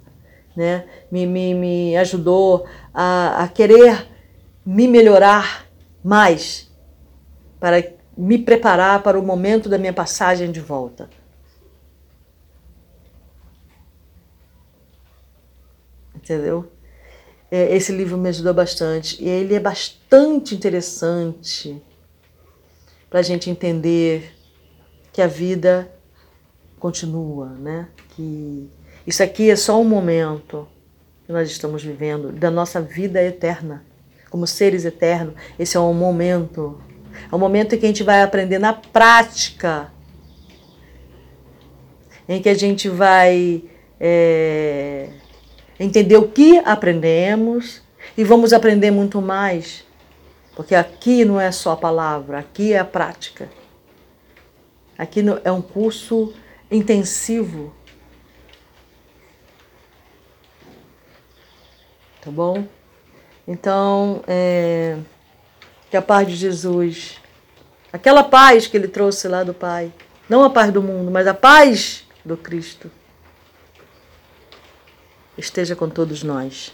[0.55, 0.83] né?
[1.11, 4.07] me, me, me ajudou a, a querer
[4.63, 5.65] me melhorar
[6.03, 6.71] mais,
[7.59, 7.83] para
[8.15, 11.09] me preparar para o momento da minha passagem de volta.
[16.29, 16.71] Entendeu?
[17.49, 19.21] É, esse livro me ajudou bastante.
[19.23, 21.81] E ele é bastante interessante
[23.09, 24.31] para a gente entender
[25.11, 25.91] que a vida
[26.77, 27.87] continua, né?
[28.09, 28.69] Que
[29.07, 30.67] isso aqui é só um momento
[31.25, 33.83] que nós estamos vivendo da nossa vida eterna.
[34.29, 36.79] Como seres eternos, esse é um momento.
[37.31, 39.91] É um momento em que a gente vai aprender na prática,
[42.27, 43.63] em que a gente vai
[43.99, 45.09] é,
[45.79, 47.81] entender o que aprendemos
[48.17, 49.85] e vamos aprender muito mais,
[50.55, 53.49] porque aqui não é só a palavra, aqui é a prática.
[54.97, 56.33] Aqui é um curso
[56.69, 57.73] intensivo.
[62.19, 62.67] Tá bom?
[63.47, 64.97] Então, é,
[65.89, 67.17] que a paz de Jesus,
[67.93, 69.93] aquela paz que ele trouxe lá do Pai,
[70.27, 72.91] não a paz do mundo, mas a paz do Cristo
[75.39, 76.73] esteja com todos nós.